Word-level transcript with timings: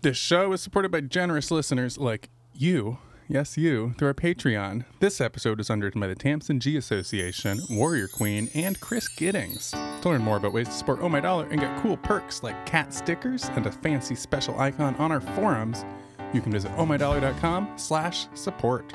This 0.00 0.16
show 0.16 0.52
is 0.52 0.62
supported 0.62 0.92
by 0.92 1.00
generous 1.00 1.50
listeners 1.50 1.98
like 1.98 2.30
you. 2.54 2.98
Yes, 3.26 3.58
you, 3.58 3.94
through 3.98 4.06
our 4.06 4.14
Patreon. 4.14 4.84
This 5.00 5.20
episode 5.20 5.58
is 5.58 5.70
underwritten 5.70 6.00
by 6.00 6.06
the 6.06 6.14
Tamsen 6.14 6.60
G 6.60 6.76
Association, 6.76 7.60
Warrior 7.68 8.06
Queen, 8.06 8.48
and 8.54 8.78
Chris 8.78 9.08
Giddings. 9.08 9.72
To 9.72 10.08
learn 10.08 10.22
more 10.22 10.36
about 10.36 10.52
ways 10.52 10.68
to 10.68 10.72
support 10.72 11.00
Oh 11.02 11.08
My 11.08 11.18
Dollar 11.18 11.48
and 11.48 11.60
get 11.60 11.82
cool 11.82 11.96
perks 11.96 12.44
like 12.44 12.64
cat 12.64 12.94
stickers 12.94 13.46
and 13.56 13.66
a 13.66 13.72
fancy 13.72 14.14
special 14.14 14.56
icon 14.60 14.94
on 14.96 15.10
our 15.10 15.20
forums, 15.20 15.84
you 16.32 16.40
can 16.40 16.52
visit 16.52 16.70
ohmydollar.com 16.76 17.72
slash 17.74 18.28
support. 18.34 18.92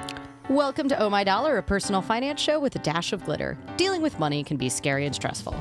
Welcome 0.49 0.87
to 0.87 0.97
Oh 0.97 1.09
My 1.09 1.25
Dollar, 1.25 1.57
a 1.57 1.63
personal 1.63 2.01
finance 2.01 2.39
show 2.39 2.61
with 2.61 2.77
a 2.77 2.79
dash 2.79 3.11
of 3.11 3.25
glitter. 3.25 3.57
Dealing 3.75 4.01
with 4.01 4.19
money 4.19 4.41
can 4.41 4.55
be 4.55 4.69
scary 4.69 5.05
and 5.05 5.13
stressful. 5.13 5.53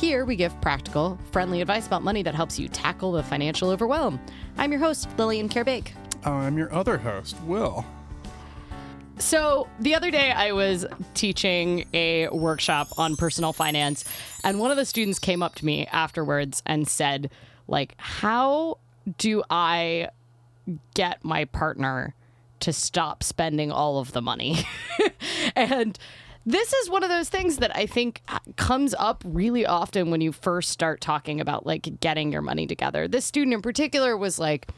Here, 0.00 0.24
we 0.24 0.34
give 0.34 0.58
practical, 0.62 1.18
friendly 1.30 1.60
advice 1.60 1.86
about 1.86 2.02
money 2.02 2.22
that 2.22 2.34
helps 2.34 2.58
you 2.58 2.68
tackle 2.70 3.12
the 3.12 3.22
financial 3.22 3.68
overwhelm. 3.68 4.18
I'm 4.56 4.72
your 4.72 4.80
host, 4.80 5.06
Lillian 5.18 5.46
Karabaic. 5.46 5.88
I'm 6.24 6.56
your 6.56 6.72
other 6.72 6.96
host, 6.96 7.38
Will. 7.42 7.84
So, 9.18 9.68
the 9.78 9.94
other 9.94 10.10
day, 10.10 10.32
I 10.32 10.52
was 10.52 10.86
teaching 11.12 11.86
a 11.92 12.28
workshop 12.28 12.88
on 12.96 13.14
personal 13.16 13.52
finance, 13.52 14.06
and 14.42 14.58
one 14.58 14.70
of 14.70 14.78
the 14.78 14.86
students 14.86 15.18
came 15.18 15.42
up 15.42 15.56
to 15.56 15.66
me 15.66 15.86
afterwards 15.88 16.62
and 16.64 16.88
said, 16.88 17.30
like, 17.68 17.94
how 17.98 18.78
do 19.18 19.42
I 19.50 20.08
get 20.94 21.22
my 21.22 21.44
partner 21.44 22.14
to 22.60 22.72
stop 22.72 23.22
spending 23.22 23.70
all 23.70 23.98
of 23.98 24.12
the 24.12 24.22
money? 24.22 24.66
and 25.54 25.98
this 26.46 26.72
is 26.72 26.90
one 26.90 27.02
of 27.02 27.10
those 27.10 27.28
things 27.28 27.58
that 27.58 27.74
I 27.76 27.86
think 27.86 28.22
uh, 28.28 28.38
comes 28.56 28.94
up 28.94 29.22
really 29.26 29.66
often 29.66 30.10
when 30.10 30.20
you 30.20 30.32
first 30.32 30.70
start 30.70 31.00
talking 31.00 31.40
about 31.40 31.66
like 31.66 32.00
getting 32.00 32.32
your 32.32 32.42
money 32.42 32.66
together. 32.66 33.06
This 33.08 33.24
student 33.24 33.54
in 33.54 33.62
particular 33.62 34.16
was 34.16 34.38
like, 34.38 34.68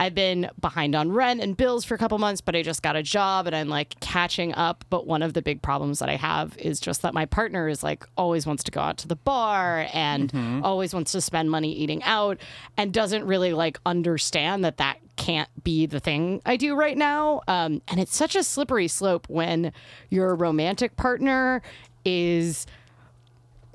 I've 0.00 0.14
been 0.14 0.50
behind 0.60 0.94
on 0.94 1.10
rent 1.10 1.40
and 1.40 1.56
bills 1.56 1.84
for 1.84 1.94
a 1.94 1.98
couple 1.98 2.18
months, 2.18 2.40
but 2.40 2.54
I 2.54 2.62
just 2.62 2.82
got 2.82 2.96
a 2.96 3.02
job 3.02 3.46
and 3.46 3.56
I'm 3.56 3.68
like 3.68 3.98
catching 4.00 4.54
up. 4.54 4.84
But 4.90 5.06
one 5.06 5.22
of 5.22 5.34
the 5.34 5.42
big 5.42 5.60
problems 5.60 5.98
that 5.98 6.08
I 6.08 6.16
have 6.16 6.56
is 6.58 6.78
just 6.78 7.02
that 7.02 7.14
my 7.14 7.26
partner 7.26 7.68
is 7.68 7.82
like 7.82 8.04
always 8.16 8.46
wants 8.46 8.62
to 8.64 8.70
go 8.70 8.80
out 8.80 8.98
to 8.98 9.08
the 9.08 9.16
bar 9.16 9.88
and 9.92 10.32
mm-hmm. 10.32 10.64
always 10.64 10.94
wants 10.94 11.12
to 11.12 11.20
spend 11.20 11.50
money 11.50 11.72
eating 11.72 12.02
out 12.04 12.38
and 12.76 12.92
doesn't 12.92 13.24
really 13.24 13.52
like 13.52 13.78
understand 13.84 14.64
that 14.64 14.76
that 14.76 14.98
can't 15.16 15.50
be 15.64 15.86
the 15.86 16.00
thing 16.00 16.40
I 16.46 16.56
do 16.56 16.74
right 16.76 16.96
now. 16.96 17.42
Um, 17.48 17.82
and 17.88 17.98
it's 17.98 18.16
such 18.16 18.36
a 18.36 18.44
slippery 18.44 18.88
slope 18.88 19.28
when 19.28 19.72
your 20.10 20.34
romantic 20.34 20.96
partner 20.96 21.60
is 22.04 22.66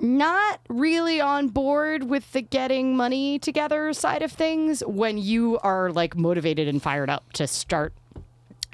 not 0.04 0.60
really 0.68 1.20
on 1.20 1.48
board 1.48 2.04
with 2.04 2.30
the 2.32 2.42
getting 2.42 2.96
money 2.96 3.38
together 3.38 3.92
side 3.92 4.22
of 4.22 4.30
things 4.30 4.80
when 4.86 5.18
you 5.18 5.58
are 5.60 5.90
like 5.90 6.14
motivated 6.16 6.68
and 6.68 6.82
fired 6.82 7.10
up 7.10 7.32
to 7.32 7.46
start 7.46 7.92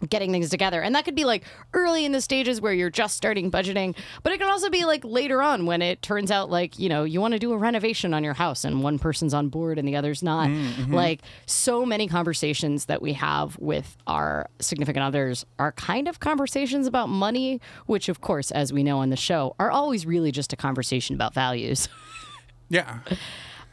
getting 0.09 0.33
things 0.33 0.51
together. 0.51 0.81
And 0.81 0.95
that 0.95 1.05
could 1.05 1.15
be 1.15 1.25
like 1.25 1.45
early 1.75 2.05
in 2.05 2.13
the 2.13 2.21
stages 2.21 2.61
where 2.61 2.73
you're 2.73 2.91
just 2.91 3.17
starting 3.17 3.51
budgeting, 3.51 3.97
but 4.23 4.33
it 4.33 4.39
can 4.39 4.49
also 4.49 4.71
be 4.71 4.85
like 4.85 5.05
later 5.05 5.43
on 5.43 5.67
when 5.67 5.83
it 5.83 6.03
turns 6.03 6.31
out 6.31 6.51
like, 6.51 6.79
you 6.79 6.89
know, 6.89 7.05
you 7.05 7.21
want 7.21 7.33
to 7.33 7.39
do 7.39 7.53
a 7.53 7.59
renovation 7.59 8.15
on 8.15 8.25
your 8.25 8.35
house 8.35 8.65
and 8.65 8.83
one 8.83 8.99
person's 8.99 9.35
on 9.35 9.49
board 9.49 9.79
and 9.79 9.87
the 9.87 9.97
other's 9.97 10.23
not. 10.23 10.49
Mm-hmm. 10.49 10.95
Like 10.95 11.21
so 11.47 11.85
many 11.85 12.09
conversations 12.09 12.87
that 12.87 13.03
we 13.03 13.13
have 13.15 13.59
with 13.59 13.97
our 14.07 14.49
significant 14.61 15.05
others 15.05 15.45
are 15.59 15.73
kind 15.73 16.09
of 16.09 16.21
conversations 16.21 16.87
about 16.87 17.09
money, 17.09 17.61
which 17.87 18.09
of 18.09 18.21
course, 18.21 18.51
as 18.51 18.73
we 18.73 18.83
know 18.83 18.99
on 18.99 19.11
the 19.11 19.17
show, 19.17 19.55
are 19.59 19.71
always 19.71 20.07
really 20.07 20.33
just 20.33 20.53
a 20.53 20.57
conversation 20.57 21.15
about 21.15 21.35
values. 21.35 21.89
yeah. 22.69 23.01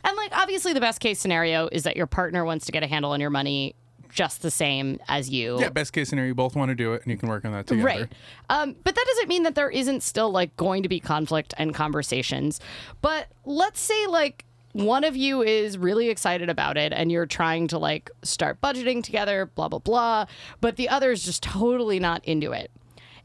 And 0.03 0.16
like 0.16 0.31
obviously 0.38 0.73
the 0.73 0.80
best 0.80 1.00
case 1.00 1.20
scenario 1.20 1.67
is 1.72 1.83
that 1.83 1.98
your 1.98 2.08
partner 2.08 2.45
wants 2.45 2.66
to 2.67 2.72
get 2.72 2.83
a 2.83 2.88
handle 2.88 3.11
on 3.11 3.20
your 3.20 3.30
money 3.30 3.75
just 4.09 4.41
the 4.41 4.52
same 4.52 5.00
as 5.08 5.30
you. 5.30 5.59
Yeah, 5.59 5.69
best 5.69 5.94
case 5.94 6.09
scenario, 6.09 6.30
you 6.30 6.36
both 6.36 6.55
want 6.55 6.69
to 6.69 6.75
do 6.75 6.94
it 6.94 7.03
and 7.03 7.11
you 7.11 7.17
can 7.17 7.30
work 7.30 7.45
on 7.45 7.52
that 7.53 7.67
together. 7.67 7.86
Right. 7.86 8.11
Um, 8.49 8.75
but 8.83 8.95
that 8.95 9.05
doesn't 9.05 9.27
mean 9.27 9.44
that 9.44 9.55
there 9.55 9.69
isn't 9.69 10.03
still 10.03 10.31
like 10.31 10.55
going 10.58 10.83
to 10.83 10.89
be 10.89 10.99
conflict 10.99 11.54
and 11.58 11.73
conversations. 11.73 12.59
But 13.02 13.27
let's 13.45 13.80
say 13.80 14.08
like 14.08 14.45
one 14.73 15.04
of 15.04 15.15
you 15.15 15.42
is 15.42 15.77
really 15.77 16.09
excited 16.09 16.49
about 16.49 16.77
it 16.77 16.93
and 16.93 17.11
you're 17.11 17.26
trying 17.26 17.67
to 17.70 17.77
like 17.80 18.11
start 18.23 18.61
budgeting 18.61 19.04
together, 19.04 19.45
blah, 19.45 19.67
blah, 19.67 19.80
blah, 19.80 20.26
but 20.61 20.76
the 20.76 20.89
other 20.89 21.11
is 21.11 21.23
just 21.23 21.42
totally 21.43 21.99
not 21.99 22.23
into 22.26 22.52
it. 22.52 22.71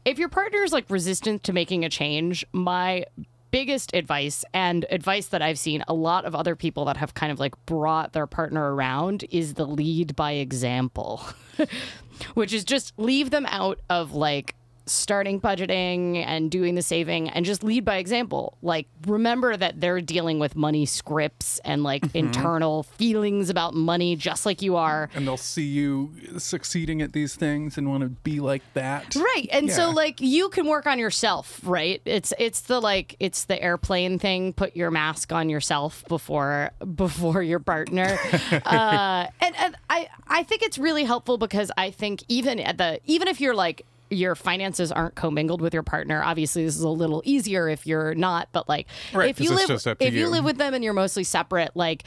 If 0.05 0.17
your 0.17 0.29
partner 0.29 0.63
is 0.63 0.73
like 0.73 0.89
resistant 0.89 1.43
to 1.43 1.53
making 1.53 1.85
a 1.85 1.89
change, 1.89 2.45
my 2.51 3.05
biggest 3.53 3.93
advice 3.93 4.43
and 4.51 4.83
advice 4.89 5.27
that 5.27 5.43
I've 5.43 5.59
seen 5.59 5.83
a 5.87 5.93
lot 5.93 6.25
of 6.25 6.33
other 6.33 6.55
people 6.55 6.85
that 6.85 6.97
have 6.97 7.13
kind 7.13 7.31
of 7.31 7.39
like 7.39 7.53
brought 7.67 8.13
their 8.13 8.25
partner 8.25 8.73
around 8.73 9.25
is 9.29 9.53
the 9.53 9.67
lead 9.67 10.15
by 10.15 10.31
example, 10.31 11.21
which 12.33 12.51
is 12.51 12.63
just 12.63 12.93
leave 12.97 13.29
them 13.29 13.45
out 13.45 13.79
of 13.91 14.13
like 14.13 14.55
starting 14.85 15.39
budgeting 15.39 16.17
and 16.25 16.51
doing 16.51 16.75
the 16.75 16.81
saving 16.81 17.29
and 17.29 17.45
just 17.45 17.63
lead 17.63 17.85
by 17.85 17.97
example. 17.97 18.57
Like, 18.61 18.87
remember 19.07 19.55
that 19.55 19.79
they're 19.79 20.01
dealing 20.01 20.39
with 20.39 20.55
money 20.55 20.85
scripts 20.85 21.59
and 21.59 21.83
like 21.83 22.01
mm-hmm. 22.01 22.17
internal 22.17 22.83
feelings 22.83 23.49
about 23.49 23.73
money, 23.73 24.15
just 24.15 24.45
like 24.45 24.61
you 24.61 24.75
are. 24.75 25.09
And 25.13 25.27
they'll 25.27 25.37
see 25.37 25.65
you 25.65 26.13
succeeding 26.37 27.01
at 27.01 27.13
these 27.13 27.35
things 27.35 27.77
and 27.77 27.89
want 27.89 28.03
to 28.03 28.09
be 28.09 28.39
like 28.39 28.61
that. 28.73 29.15
Right. 29.15 29.47
And 29.51 29.67
yeah. 29.67 29.73
so, 29.73 29.89
like, 29.89 30.19
you 30.19 30.49
can 30.49 30.67
work 30.67 30.87
on 30.87 30.99
yourself, 30.99 31.59
right? 31.63 32.01
It's, 32.05 32.33
it's 32.37 32.61
the 32.61 32.79
like, 32.79 33.15
it's 33.19 33.45
the 33.45 33.61
airplane 33.61 34.19
thing. 34.19 34.53
Put 34.53 34.75
your 34.75 34.91
mask 34.91 35.31
on 35.31 35.49
yourself 35.49 36.03
before, 36.07 36.71
before 36.95 37.41
your 37.41 37.59
partner. 37.59 38.17
uh, 38.65 39.27
and, 39.41 39.55
and 39.57 39.75
I, 39.89 40.09
I 40.27 40.43
think 40.43 40.61
it's 40.61 40.77
really 40.77 41.03
helpful 41.03 41.37
because 41.37 41.71
I 41.77 41.91
think 41.91 42.23
even 42.27 42.59
at 42.59 42.77
the, 42.77 42.99
even 43.05 43.27
if 43.27 43.39
you're 43.39 43.55
like, 43.55 43.85
your 44.13 44.35
finances 44.35 44.91
aren't 44.91 45.15
commingled 45.15 45.61
with 45.61 45.73
your 45.73 45.83
partner. 45.83 46.23
Obviously, 46.23 46.65
this 46.65 46.75
is 46.75 46.81
a 46.81 46.89
little 46.89 47.21
easier 47.25 47.67
if 47.69 47.85
you're 47.85 48.13
not, 48.15 48.49
but 48.51 48.69
like 48.69 48.87
right, 49.13 49.29
if 49.29 49.39
you 49.39 49.51
live 49.51 49.69
if 49.99 50.13
you. 50.13 50.21
you 50.21 50.27
live 50.27 50.43
with 50.43 50.57
them 50.57 50.73
and 50.73 50.83
you're 50.83 50.93
mostly 50.93 51.23
separate, 51.23 51.71
like 51.75 52.03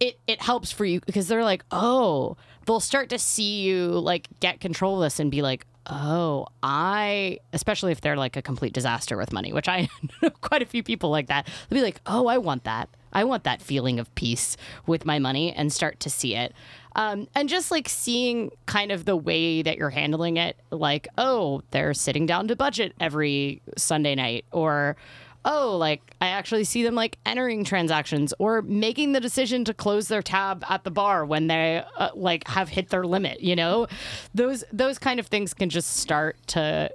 it 0.00 0.18
it 0.26 0.40
helps 0.42 0.72
for 0.72 0.84
you 0.84 1.00
because 1.06 1.28
they're 1.28 1.44
like, 1.44 1.64
"Oh, 1.70 2.36
they'll 2.66 2.80
start 2.80 3.10
to 3.10 3.18
see 3.18 3.60
you 3.62 3.88
like 3.88 4.28
get 4.40 4.60
control 4.60 5.02
of 5.02 5.06
this 5.06 5.20
and 5.20 5.30
be 5.30 5.42
like, 5.42 5.66
"Oh, 5.86 6.46
I 6.62 7.38
especially 7.52 7.92
if 7.92 8.00
they're 8.00 8.16
like 8.16 8.36
a 8.36 8.42
complete 8.42 8.72
disaster 8.72 9.16
with 9.16 9.32
money, 9.32 9.52
which 9.52 9.68
I 9.68 9.88
know 10.22 10.30
quite 10.40 10.62
a 10.62 10.66
few 10.66 10.82
people 10.82 11.10
like 11.10 11.28
that. 11.28 11.46
They'll 11.68 11.78
be 11.78 11.84
like, 11.84 12.00
"Oh, 12.06 12.26
I 12.26 12.38
want 12.38 12.64
that. 12.64 12.88
I 13.12 13.24
want 13.24 13.44
that 13.44 13.60
feeling 13.60 13.98
of 13.98 14.12
peace 14.14 14.56
with 14.86 15.04
my 15.04 15.18
money 15.18 15.52
and 15.52 15.72
start 15.72 16.00
to 16.00 16.10
see 16.10 16.34
it." 16.34 16.54
Um, 16.96 17.28
and 17.34 17.48
just 17.48 17.70
like 17.70 17.88
seeing 17.88 18.50
kind 18.66 18.90
of 18.90 19.04
the 19.04 19.16
way 19.16 19.62
that 19.62 19.78
you're 19.78 19.90
handling 19.90 20.36
it, 20.36 20.56
like, 20.70 21.08
oh, 21.16 21.62
they're 21.70 21.94
sitting 21.94 22.26
down 22.26 22.48
to 22.48 22.56
budget 22.56 22.94
every 23.00 23.62
Sunday 23.76 24.14
night, 24.14 24.44
or 24.52 24.96
oh, 25.44 25.76
like 25.76 26.02
I 26.20 26.28
actually 26.28 26.64
see 26.64 26.82
them 26.82 26.94
like 26.94 27.16
entering 27.24 27.64
transactions 27.64 28.34
or 28.38 28.62
making 28.62 29.12
the 29.12 29.20
decision 29.20 29.64
to 29.64 29.74
close 29.74 30.08
their 30.08 30.22
tab 30.22 30.64
at 30.68 30.84
the 30.84 30.90
bar 30.90 31.24
when 31.24 31.46
they 31.46 31.82
uh, 31.96 32.10
like 32.14 32.46
have 32.48 32.68
hit 32.68 32.90
their 32.90 33.04
limit. 33.04 33.40
You 33.40 33.56
know, 33.56 33.86
those 34.34 34.64
those 34.72 34.98
kind 34.98 35.20
of 35.20 35.26
things 35.26 35.54
can 35.54 35.70
just 35.70 35.96
start 35.96 36.36
to 36.48 36.90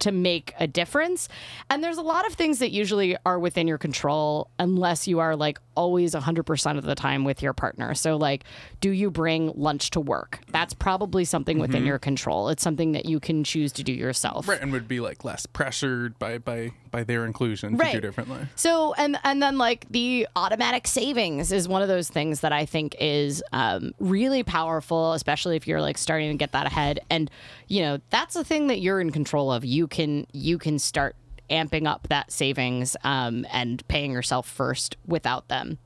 to 0.00 0.12
make 0.12 0.52
a 0.58 0.66
difference. 0.66 1.28
And 1.70 1.82
there's 1.82 1.98
a 1.98 2.02
lot 2.02 2.26
of 2.26 2.34
things 2.34 2.58
that 2.58 2.72
usually 2.72 3.16
are 3.24 3.38
within 3.38 3.68
your 3.68 3.78
control 3.78 4.48
unless 4.58 5.06
you 5.06 5.20
are 5.20 5.36
like 5.36 5.60
always 5.74 6.14
100% 6.14 6.78
of 6.78 6.84
the 6.84 6.94
time 6.94 7.24
with 7.24 7.42
your 7.42 7.52
partner. 7.52 7.94
So, 7.94 8.16
like, 8.16 8.44
do 8.80 8.90
you 8.90 9.10
bring 9.10 9.52
lunch 9.54 9.90
to 9.90 10.00
work? 10.00 10.40
That's 10.50 10.74
probably 10.74 11.24
something 11.24 11.58
within 11.58 11.80
mm-hmm. 11.80 11.86
your 11.86 11.98
control. 11.98 12.48
It's 12.48 12.62
something 12.62 12.92
that 12.92 13.06
you 13.06 13.20
can 13.20 13.44
choose 13.44 13.72
to 13.72 13.82
do 13.82 13.92
yourself. 13.92 14.48
Right. 14.48 14.60
And 14.60 14.72
would 14.72 14.88
be 14.88 15.00
like 15.00 15.24
less 15.24 15.46
pressured 15.46 16.18
by, 16.18 16.38
by, 16.38 16.72
by 16.90 17.04
their 17.04 17.24
inclusion 17.24 17.76
right. 17.76 17.92
to 17.92 18.00
do 18.00 18.06
differently. 18.06 18.46
So, 18.54 18.94
and, 18.94 19.18
and 19.24 19.42
then 19.42 19.58
like 19.58 19.86
the 19.90 20.28
automatic 20.36 20.86
savings 20.86 21.52
is 21.52 21.68
one 21.68 21.82
of 21.82 21.88
those 21.88 22.08
things 22.08 22.40
that 22.40 22.52
I 22.52 22.66
think 22.66 22.96
is 23.00 23.42
um, 23.52 23.92
really 23.98 24.42
powerful, 24.42 25.12
especially 25.12 25.56
if 25.56 25.66
you're 25.66 25.80
like 25.80 25.98
starting 25.98 26.30
to 26.30 26.36
get 26.36 26.52
that 26.52 26.66
ahead. 26.66 27.00
And, 27.10 27.30
you 27.68 27.82
know, 27.82 27.98
that's 28.10 28.34
the 28.34 28.44
thing 28.44 28.66
that 28.68 28.80
you're 28.80 29.00
in 29.00 29.10
control 29.10 29.52
of. 29.52 29.64
You 29.64 29.86
can, 29.86 30.26
you 30.32 30.58
can 30.58 30.78
start 30.78 31.16
amping 31.52 31.86
up 31.86 32.08
that 32.08 32.32
savings 32.32 32.96
um, 33.04 33.46
and 33.52 33.86
paying 33.88 34.10
yourself 34.10 34.48
first 34.48 34.96
without 35.06 35.48
them. 35.48 35.78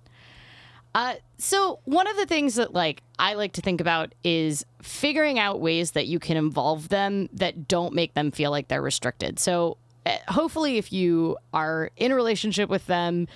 Uh, 0.95 1.17
so 1.37 1.81
one 1.85 2.07
of 2.07 2.17
the 2.17 2.25
things 2.25 2.55
that 2.55 2.73
like 2.73 3.03
I 3.19 3.35
like 3.35 3.53
to 3.55 3.61
think 3.61 3.83
about 3.83 4.15
is 4.25 4.65
figuring 4.81 5.39
out 5.39 5.61
ways 5.61 5.91
that 5.91 6.07
you 6.07 6.19
can 6.19 6.39
involve 6.39 6.89
them 6.89 7.29
that 7.35 7.69
don't 7.69 7.93
make 7.93 8.15
them 8.15 8.31
feel 8.31 8.51
like 8.51 8.69
they're 8.69 8.81
restricted. 8.81 9.39
So 9.39 9.77
uh, 10.07 10.17
hopefully, 10.29 10.79
if 10.79 10.93
you 10.95 11.37
are 11.53 11.91
in 11.97 12.13
a 12.13 12.15
relationship 12.15 12.71
with 12.71 12.87
them, 12.87 13.29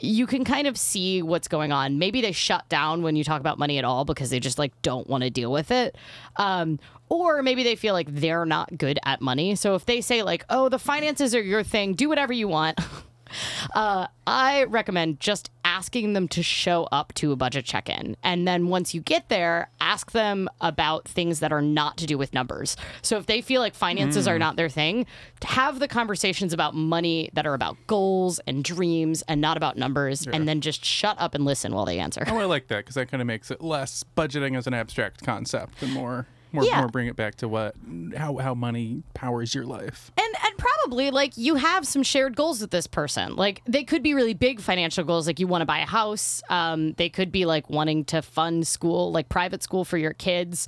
you 0.00 0.26
can 0.26 0.44
kind 0.44 0.66
of 0.66 0.76
see 0.76 1.22
what's 1.22 1.48
going 1.48 1.72
on. 1.72 1.98
Maybe 1.98 2.20
they 2.20 2.32
shut 2.32 2.68
down 2.68 3.02
when 3.02 3.16
you 3.16 3.24
talk 3.24 3.40
about 3.40 3.58
money 3.58 3.78
at 3.78 3.84
all 3.84 4.04
because 4.04 4.30
they 4.30 4.40
just 4.40 4.58
like 4.58 4.72
don't 4.82 5.06
want 5.06 5.22
to 5.24 5.30
deal 5.30 5.52
with 5.52 5.70
it. 5.70 5.96
Um, 6.36 6.78
or 7.08 7.42
maybe 7.42 7.62
they 7.62 7.76
feel 7.76 7.92
like 7.94 8.08
they're 8.08 8.46
not 8.46 8.76
good 8.78 8.98
at 9.04 9.20
money. 9.20 9.54
So 9.54 9.74
if 9.74 9.84
they 9.84 10.00
say 10.00 10.22
like, 10.22 10.44
"Oh, 10.48 10.68
the 10.68 10.78
finances 10.78 11.34
are 11.34 11.42
your 11.42 11.62
thing, 11.62 11.92
do 11.94 12.08
whatever 12.08 12.32
you 12.32 12.48
want." 12.48 12.80
uh, 13.74 14.06
I 14.26 14.64
recommend 14.64 15.20
just 15.20 15.50
asking 15.72 16.12
them 16.12 16.28
to 16.28 16.42
show 16.42 16.86
up 16.92 17.14
to 17.14 17.32
a 17.32 17.36
budget 17.36 17.64
check 17.64 17.88
in. 17.88 18.14
And 18.22 18.46
then 18.46 18.68
once 18.68 18.92
you 18.92 19.00
get 19.00 19.30
there, 19.30 19.70
ask 19.80 20.12
them 20.12 20.50
about 20.60 21.08
things 21.08 21.40
that 21.40 21.50
are 21.50 21.62
not 21.62 21.96
to 21.96 22.06
do 22.06 22.18
with 22.18 22.34
numbers. 22.34 22.76
So 23.00 23.16
if 23.16 23.24
they 23.24 23.40
feel 23.40 23.62
like 23.62 23.74
finances 23.74 24.28
are 24.28 24.34
hmm. 24.34 24.40
not 24.40 24.56
their 24.56 24.68
thing, 24.68 25.06
have 25.42 25.78
the 25.78 25.88
conversations 25.88 26.52
about 26.52 26.74
money 26.74 27.30
that 27.32 27.46
are 27.46 27.54
about 27.54 27.78
goals 27.86 28.38
and 28.46 28.62
dreams 28.62 29.22
and 29.28 29.40
not 29.40 29.56
about 29.56 29.78
numbers, 29.78 30.26
and 30.26 30.46
then 30.46 30.60
just 30.60 30.84
shut 30.84 31.16
up 31.18 31.34
and 31.34 31.46
listen 31.46 31.72
while 31.74 31.86
they 31.86 31.98
answer. 31.98 32.22
Oh, 32.26 32.36
I 32.36 32.44
like 32.44 32.68
that 32.68 32.78
because 32.78 32.96
that 32.96 33.10
kind 33.10 33.22
of 33.22 33.26
makes 33.26 33.50
it 33.50 33.62
less 33.62 34.04
budgeting 34.14 34.58
as 34.58 34.66
an 34.66 34.74
abstract 34.74 35.24
concept 35.24 35.82
and 35.82 35.92
more, 35.94 36.26
more, 36.52 36.64
Yeah. 36.64 36.80
more 36.80 36.88
bring 36.88 37.08
it 37.08 37.16
back 37.16 37.36
to 37.36 37.48
what, 37.48 37.74
how, 38.16 38.36
how 38.38 38.54
money 38.54 39.02
powers 39.14 39.54
your 39.54 39.64
life. 39.64 40.10
and 40.16 40.34
and 40.44 40.58
probably 40.58 41.10
like 41.10 41.36
you 41.36 41.54
have 41.56 41.86
some 41.86 42.02
shared 42.02 42.34
goals 42.36 42.60
with 42.60 42.70
this 42.70 42.86
person 42.86 43.34
like 43.36 43.62
they 43.66 43.84
could 43.84 44.02
be 44.02 44.14
really 44.14 44.34
big 44.34 44.60
financial 44.60 45.04
goals 45.04 45.26
like 45.26 45.38
you 45.40 45.46
want 45.46 45.60
to 45.62 45.66
buy 45.66 45.78
a 45.78 45.86
house 45.86 46.42
um, 46.50 46.92
they 46.94 47.08
could 47.08 47.30
be 47.32 47.44
like 47.44 47.68
wanting 47.70 48.04
to 48.04 48.20
fund 48.22 48.66
school 48.66 49.12
like 49.12 49.28
private 49.28 49.62
school 49.62 49.84
for 49.84 49.96
your 49.98 50.12
kids 50.12 50.66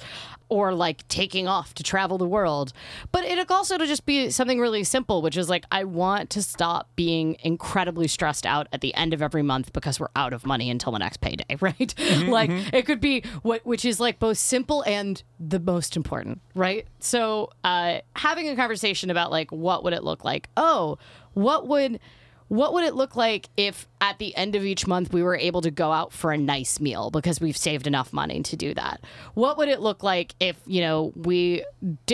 or 0.48 0.74
like 0.74 1.06
taking 1.08 1.48
off 1.48 1.74
to 1.74 1.82
travel 1.82 2.18
the 2.18 2.26
world 2.26 2.72
but 3.12 3.24
it 3.24 3.36
could 3.38 3.50
also 3.50 3.78
to 3.78 3.86
just 3.86 4.04
be 4.06 4.30
something 4.30 4.60
really 4.60 4.84
simple 4.84 5.22
which 5.22 5.36
is 5.36 5.48
like 5.48 5.64
i 5.72 5.82
want 5.82 6.28
to 6.30 6.42
stop 6.42 6.88
being 6.96 7.36
incredibly 7.42 8.06
stressed 8.06 8.46
out 8.46 8.68
at 8.72 8.80
the 8.80 8.94
end 8.94 9.12
of 9.14 9.22
every 9.22 9.42
month 9.42 9.72
because 9.72 9.98
we're 9.98 10.08
out 10.14 10.32
of 10.32 10.44
money 10.46 10.70
until 10.70 10.92
the 10.92 10.98
next 10.98 11.18
payday 11.20 11.56
right 11.60 11.94
like 12.28 12.50
it 12.72 12.82
could 12.86 13.00
be 13.00 13.22
what 13.42 13.64
which 13.64 13.84
is 13.84 13.98
like 13.98 14.18
both 14.18 14.38
simple 14.38 14.82
and 14.82 15.22
the 15.40 15.58
most 15.58 15.73
important 15.96 16.40
right 16.54 16.86
so 16.98 17.50
uh 17.64 17.98
having 18.16 18.48
a 18.48 18.56
conversation 18.56 19.10
about 19.10 19.30
like 19.30 19.50
what 19.50 19.84
would 19.84 19.92
it 19.92 20.02
look 20.04 20.24
like 20.24 20.48
oh 20.56 20.98
what 21.34 21.66
would 21.68 22.00
what 22.48 22.74
would 22.74 22.84
it 22.84 22.94
look 22.94 23.16
like 23.16 23.48
if 23.56 23.88
at 24.00 24.18
the 24.18 24.36
end 24.36 24.54
of 24.54 24.64
each 24.64 24.86
month 24.86 25.12
we 25.12 25.22
were 25.22 25.36
able 25.36 25.62
to 25.62 25.70
go 25.70 25.92
out 25.92 26.12
for 26.12 26.30
a 26.30 26.36
nice 26.38 26.78
meal 26.78 27.10
because 27.10 27.40
we've 27.40 27.56
saved 27.56 27.86
enough 27.86 28.12
money 28.12 28.42
to 28.42 28.54
do 28.56 28.74
that? 28.74 29.00
What 29.32 29.56
would 29.56 29.68
it 29.68 29.80
look 29.80 30.02
like 30.02 30.34
if, 30.40 30.60
you 30.66 30.82
know, 30.82 31.12
we 31.16 31.64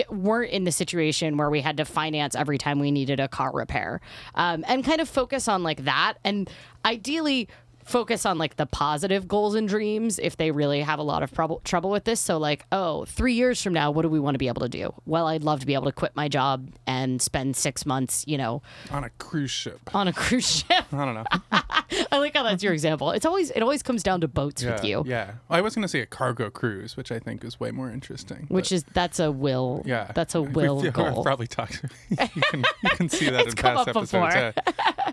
weren't 0.09 0.51
in 0.51 0.63
the 0.63 0.71
situation 0.71 1.37
where 1.37 1.49
we 1.49 1.59
had 1.61 1.77
to 1.77 1.85
finance 1.85 2.35
every 2.35 2.57
time 2.57 2.79
we 2.79 2.91
needed 2.91 3.19
a 3.19 3.27
car 3.27 3.51
repair? 3.53 3.99
Um, 4.35 4.63
and 4.67 4.85
kind 4.85 5.01
of 5.01 5.09
focus 5.09 5.47
on 5.47 5.63
like 5.63 5.83
that. 5.83 6.15
And 6.23 6.49
ideally, 6.85 7.49
focus 7.91 8.25
on 8.25 8.37
like 8.37 8.55
the 8.55 8.65
positive 8.65 9.27
goals 9.27 9.53
and 9.55 9.67
dreams 9.67 10.17
if 10.19 10.37
they 10.37 10.51
really 10.51 10.81
have 10.81 10.97
a 10.99 11.03
lot 11.03 11.21
of 11.23 11.31
trouble 11.31 11.61
trouble 11.63 11.89
with 11.89 12.03
this 12.05 12.19
so 12.19 12.37
like 12.37 12.65
oh 12.71 13.05
three 13.05 13.33
years 13.33 13.61
from 13.61 13.73
now 13.73 13.91
what 13.91 14.01
do 14.03 14.09
we 14.09 14.19
want 14.19 14.33
to 14.33 14.39
be 14.39 14.47
able 14.47 14.61
to 14.61 14.69
do 14.69 14.93
well 15.05 15.27
i'd 15.27 15.43
love 15.43 15.59
to 15.59 15.65
be 15.65 15.73
able 15.73 15.85
to 15.85 15.91
quit 15.91 16.15
my 16.15 16.27
job 16.27 16.69
and 16.87 17.21
spend 17.21 17.55
six 17.55 17.85
months 17.85 18.23
you 18.27 18.37
know 18.37 18.61
On 18.91 19.03
a 19.03 19.09
cruise 19.11 19.51
ship. 19.51 19.79
on 19.93 20.07
a 20.07 20.13
cruise 20.13 20.49
ship 20.67 20.85
I 20.93 21.05
don't 21.05 21.13
know. 21.15 21.25
i 22.11 22.17
like 22.17 22.33
how 22.35 22.43
that's 22.43 22.63
your 22.63 22.73
example 22.73 23.11
it's 23.11 23.25
always 23.25 23.51
it 23.51 23.61
always 23.61 23.83
comes 23.83 24.03
down 24.03 24.21
to 24.21 24.27
boats 24.27 24.63
yeah, 24.63 24.73
with 24.73 24.85
you 24.85 25.03
Yeah. 25.05 25.31
I 25.49 25.59
was 25.61 25.75
going 25.75 25.83
to 25.83 25.89
say 25.89 25.99
a 25.99 26.05
cargo 26.05 26.49
cruise, 26.49 26.95
which 26.95 27.11
I 27.11 27.19
think 27.19 27.43
is 27.43 27.59
way 27.59 27.71
more 27.71 27.89
interesting. 27.91 28.45
which 28.47 28.71
is 28.71 28.83
that's 28.93 29.19
a 29.19 29.31
will 29.31 29.83
yeah, 29.85 30.11
that's 30.15 30.33
a 30.35 30.41
We've- 30.51 30.53
will 30.69 30.89
goal 30.91 31.17
I've 31.19 31.23
probably 31.23 31.47
talked. 31.47 31.83
you 32.09 32.41
can 32.43 32.63
you 32.83 32.89
can 32.91 33.09
see 33.09 33.29
that 33.29 33.41
It's 33.41 33.49
in 33.51 33.57
come 33.57 33.75
past 33.75 33.89
up 33.89 33.97
episodes. 33.97 34.11
before. 34.11 34.29
yeah. 34.31 35.11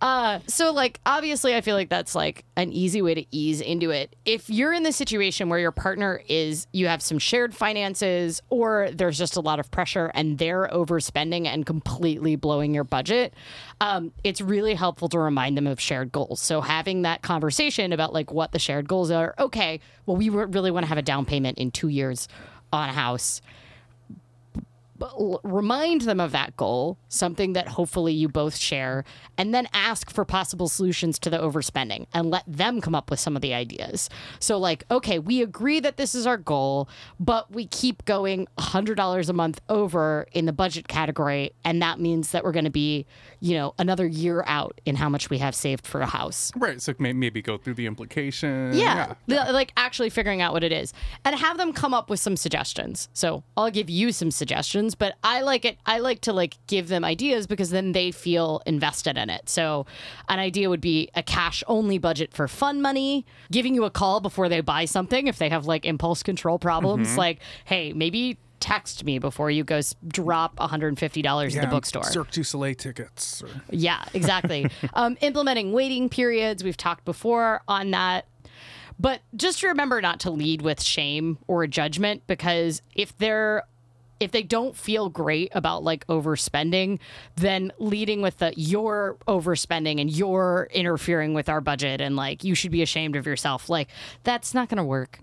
Uh, 0.00 0.40
so, 0.46 0.72
like, 0.72 1.00
obviously, 1.06 1.54
I 1.56 1.62
feel 1.62 1.74
like 1.74 1.88
that's 2.06 2.14
like 2.14 2.44
an 2.54 2.72
easy 2.72 3.02
way 3.02 3.14
to 3.14 3.26
ease 3.32 3.60
into 3.60 3.90
it. 3.90 4.14
If 4.24 4.48
you're 4.48 4.72
in 4.72 4.84
the 4.84 4.92
situation 4.92 5.48
where 5.48 5.58
your 5.58 5.72
partner 5.72 6.22
is, 6.28 6.68
you 6.72 6.86
have 6.86 7.02
some 7.02 7.18
shared 7.18 7.52
finances, 7.52 8.40
or 8.48 8.90
there's 8.92 9.18
just 9.18 9.34
a 9.34 9.40
lot 9.40 9.58
of 9.58 9.72
pressure 9.72 10.12
and 10.14 10.38
they're 10.38 10.68
overspending 10.72 11.46
and 11.46 11.66
completely 11.66 12.36
blowing 12.36 12.72
your 12.72 12.84
budget, 12.84 13.34
um, 13.80 14.12
it's 14.22 14.40
really 14.40 14.74
helpful 14.74 15.08
to 15.08 15.18
remind 15.18 15.56
them 15.56 15.66
of 15.66 15.80
shared 15.80 16.12
goals. 16.12 16.38
So, 16.38 16.60
having 16.60 17.02
that 17.02 17.22
conversation 17.22 17.92
about 17.92 18.12
like 18.12 18.30
what 18.30 18.52
the 18.52 18.60
shared 18.60 18.86
goals 18.86 19.10
are. 19.10 19.34
Okay, 19.36 19.80
well, 20.06 20.16
we 20.16 20.28
really 20.28 20.70
want 20.70 20.84
to 20.84 20.88
have 20.88 20.98
a 20.98 21.02
down 21.02 21.24
payment 21.24 21.58
in 21.58 21.72
two 21.72 21.88
years 21.88 22.28
on 22.72 22.88
a 22.88 22.92
house 22.92 23.40
remind 25.42 26.02
them 26.02 26.20
of 26.20 26.32
that 26.32 26.56
goal, 26.56 26.98
something 27.08 27.52
that 27.54 27.68
hopefully 27.68 28.12
you 28.12 28.28
both 28.28 28.56
share, 28.56 29.04
and 29.38 29.54
then 29.54 29.68
ask 29.72 30.10
for 30.10 30.24
possible 30.24 30.68
solutions 30.68 31.18
to 31.20 31.30
the 31.30 31.38
overspending 31.38 32.06
and 32.12 32.30
let 32.30 32.44
them 32.46 32.80
come 32.80 32.94
up 32.94 33.10
with 33.10 33.20
some 33.20 33.36
of 33.36 33.42
the 33.42 33.54
ideas. 33.54 34.08
So, 34.38 34.58
like, 34.58 34.84
okay, 34.90 35.18
we 35.18 35.42
agree 35.42 35.80
that 35.80 35.96
this 35.96 36.14
is 36.14 36.26
our 36.26 36.36
goal, 36.36 36.88
but 37.18 37.50
we 37.52 37.66
keep 37.66 38.04
going 38.04 38.46
$100 38.58 39.28
a 39.28 39.32
month 39.32 39.60
over 39.68 40.26
in 40.32 40.46
the 40.46 40.52
budget 40.52 40.88
category, 40.88 41.52
and 41.64 41.80
that 41.82 41.98
means 41.98 42.30
that 42.30 42.44
we're 42.44 42.52
going 42.52 42.64
to 42.64 42.70
be, 42.70 43.06
you 43.40 43.54
know, 43.56 43.74
another 43.78 44.06
year 44.06 44.44
out 44.46 44.80
in 44.84 44.96
how 44.96 45.08
much 45.08 45.30
we 45.30 45.38
have 45.38 45.54
saved 45.54 45.86
for 45.86 46.00
a 46.00 46.06
house. 46.06 46.52
Right. 46.56 46.80
So 46.80 46.94
maybe 46.98 47.42
go 47.42 47.56
through 47.58 47.74
the 47.74 47.86
implication. 47.86 48.72
Yeah, 48.74 49.14
the- 49.26 49.52
like 49.52 49.72
actually 49.76 50.10
figuring 50.10 50.40
out 50.42 50.52
what 50.52 50.62
it 50.64 50.72
is, 50.72 50.92
and 51.24 51.34
have 51.36 51.56
them 51.58 51.72
come 51.72 51.94
up 51.94 52.10
with 52.10 52.20
some 52.20 52.36
suggestions. 52.36 53.08
So 53.12 53.42
I'll 53.56 53.70
give 53.70 53.88
you 53.90 54.12
some 54.12 54.30
suggestions, 54.30 54.85
but 54.94 55.14
I 55.22 55.40
like 55.42 55.64
it. 55.64 55.78
I 55.84 55.98
like 55.98 56.20
to 56.22 56.32
like 56.32 56.56
give 56.66 56.88
them 56.88 57.04
ideas 57.04 57.46
because 57.46 57.70
then 57.70 57.92
they 57.92 58.10
feel 58.10 58.62
invested 58.66 59.16
in 59.16 59.30
it. 59.30 59.48
So 59.48 59.86
an 60.28 60.38
idea 60.38 60.68
would 60.68 60.80
be 60.80 61.10
a 61.14 61.22
cash 61.22 61.62
only 61.66 61.98
budget 61.98 62.32
for 62.32 62.48
fun 62.48 62.80
money, 62.80 63.26
giving 63.50 63.74
you 63.74 63.84
a 63.84 63.90
call 63.90 64.20
before 64.20 64.48
they 64.48 64.60
buy 64.60 64.84
something 64.84 65.26
if 65.26 65.38
they 65.38 65.48
have 65.48 65.66
like 65.66 65.84
impulse 65.84 66.22
control 66.22 66.58
problems. 66.58 67.16
Like, 67.16 67.40
hey, 67.64 67.92
maybe 67.92 68.38
text 68.60 69.04
me 69.04 69.18
before 69.18 69.50
you 69.50 69.64
go 69.64 69.80
drop 70.08 70.56
$150 70.56 71.22
Yeah, 71.54 71.60
at 71.60 71.62
the 71.62 71.74
bookstore. 71.74 72.04
Cirque 72.04 72.30
du 72.30 72.42
Soleil 72.42 72.74
tickets. 72.74 73.42
Or, 73.42 73.48
Yeah, 73.70 74.04
exactly. 74.14 74.68
um, 74.94 75.16
implementing 75.20 75.72
waiting 75.72 76.08
periods. 76.08 76.64
We've 76.64 76.76
talked 76.76 77.04
before 77.04 77.62
on 77.68 77.90
that. 77.92 78.26
But 78.98 79.20
just 79.36 79.62
remember 79.62 80.00
not 80.00 80.20
to 80.20 80.30
lead 80.30 80.62
with 80.62 80.82
shame 80.82 81.38
or 81.46 81.66
judgment 81.66 82.22
because 82.26 82.80
if 82.94 83.16
they're 83.18 83.64
if 84.18 84.30
they 84.30 84.42
don't 84.42 84.76
feel 84.76 85.08
great 85.08 85.50
about 85.54 85.84
like 85.84 86.06
overspending, 86.06 86.98
then 87.36 87.72
leading 87.78 88.22
with 88.22 88.38
the 88.38 88.52
you're 88.56 89.16
overspending 89.28 90.00
and 90.00 90.10
you're 90.10 90.68
interfering 90.72 91.34
with 91.34 91.48
our 91.48 91.60
budget 91.60 92.00
and 92.00 92.16
like 92.16 92.42
you 92.42 92.54
should 92.54 92.70
be 92.70 92.82
ashamed 92.82 93.16
of 93.16 93.26
yourself, 93.26 93.68
like 93.68 93.88
that's 94.24 94.54
not 94.54 94.68
going 94.68 94.78
to 94.78 94.84
work. 94.84 95.18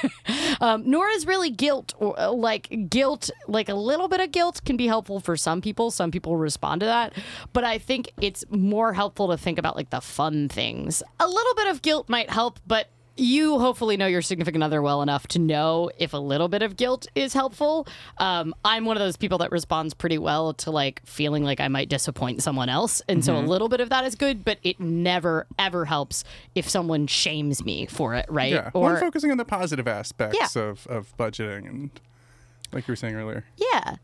um, 0.60 0.82
nor 0.84 1.08
is 1.08 1.26
really 1.26 1.50
guilt 1.50 1.94
or 1.98 2.18
uh, 2.18 2.32
like 2.32 2.88
guilt, 2.90 3.30
like 3.46 3.68
a 3.68 3.74
little 3.74 4.08
bit 4.08 4.20
of 4.20 4.32
guilt 4.32 4.60
can 4.64 4.76
be 4.76 4.86
helpful 4.86 5.20
for 5.20 5.36
some 5.36 5.60
people. 5.60 5.90
Some 5.90 6.10
people 6.10 6.36
respond 6.36 6.80
to 6.80 6.86
that, 6.86 7.12
but 7.52 7.64
I 7.64 7.78
think 7.78 8.12
it's 8.20 8.44
more 8.50 8.92
helpful 8.92 9.28
to 9.28 9.36
think 9.36 9.58
about 9.58 9.76
like 9.76 9.90
the 9.90 10.00
fun 10.00 10.48
things. 10.48 11.02
A 11.20 11.26
little 11.26 11.54
bit 11.54 11.68
of 11.68 11.82
guilt 11.82 12.08
might 12.08 12.30
help, 12.30 12.58
but 12.66 12.88
you 13.16 13.58
hopefully 13.58 13.96
know 13.96 14.06
your 14.06 14.22
significant 14.22 14.64
other 14.64 14.80
well 14.80 15.02
enough 15.02 15.26
to 15.28 15.38
know 15.38 15.90
if 15.98 16.12
a 16.12 16.18
little 16.18 16.48
bit 16.48 16.62
of 16.62 16.76
guilt 16.76 17.06
is 17.14 17.34
helpful. 17.34 17.86
Um, 18.18 18.54
I'm 18.64 18.84
one 18.84 18.96
of 18.96 19.00
those 19.00 19.16
people 19.16 19.38
that 19.38 19.50
responds 19.52 19.94
pretty 19.94 20.18
well 20.18 20.54
to 20.54 20.70
like 20.70 21.02
feeling 21.04 21.44
like 21.44 21.60
I 21.60 21.68
might 21.68 21.88
disappoint 21.88 22.42
someone 22.42 22.68
else. 22.68 23.02
And 23.08 23.24
so 23.24 23.36
a 23.36 23.40
little 23.40 23.68
bit 23.68 23.80
of 23.80 23.90
that 23.90 24.04
is 24.04 24.14
good, 24.14 24.44
but 24.44 24.58
it 24.62 24.80
never, 24.80 25.46
ever 25.58 25.84
helps 25.84 26.24
if 26.54 26.68
someone 26.68 27.06
shames 27.06 27.64
me 27.64 27.86
for 27.86 28.14
it, 28.14 28.26
right? 28.28 28.52
yeah. 28.52 28.70
Or, 28.74 28.92
One 28.92 29.00
focusing 29.00 29.30
on 29.30 29.36
the 29.36 29.44
positive 29.44 29.86
aspects 29.86 30.56
of, 30.56 30.86
of 30.86 31.16
budgeting 31.16 31.68
and 31.68 31.90
like 32.72 32.88
you 32.88 32.92
were 32.92 32.96
saying 32.96 33.14
earlier. 33.14 33.44
Yeah. 33.56 33.96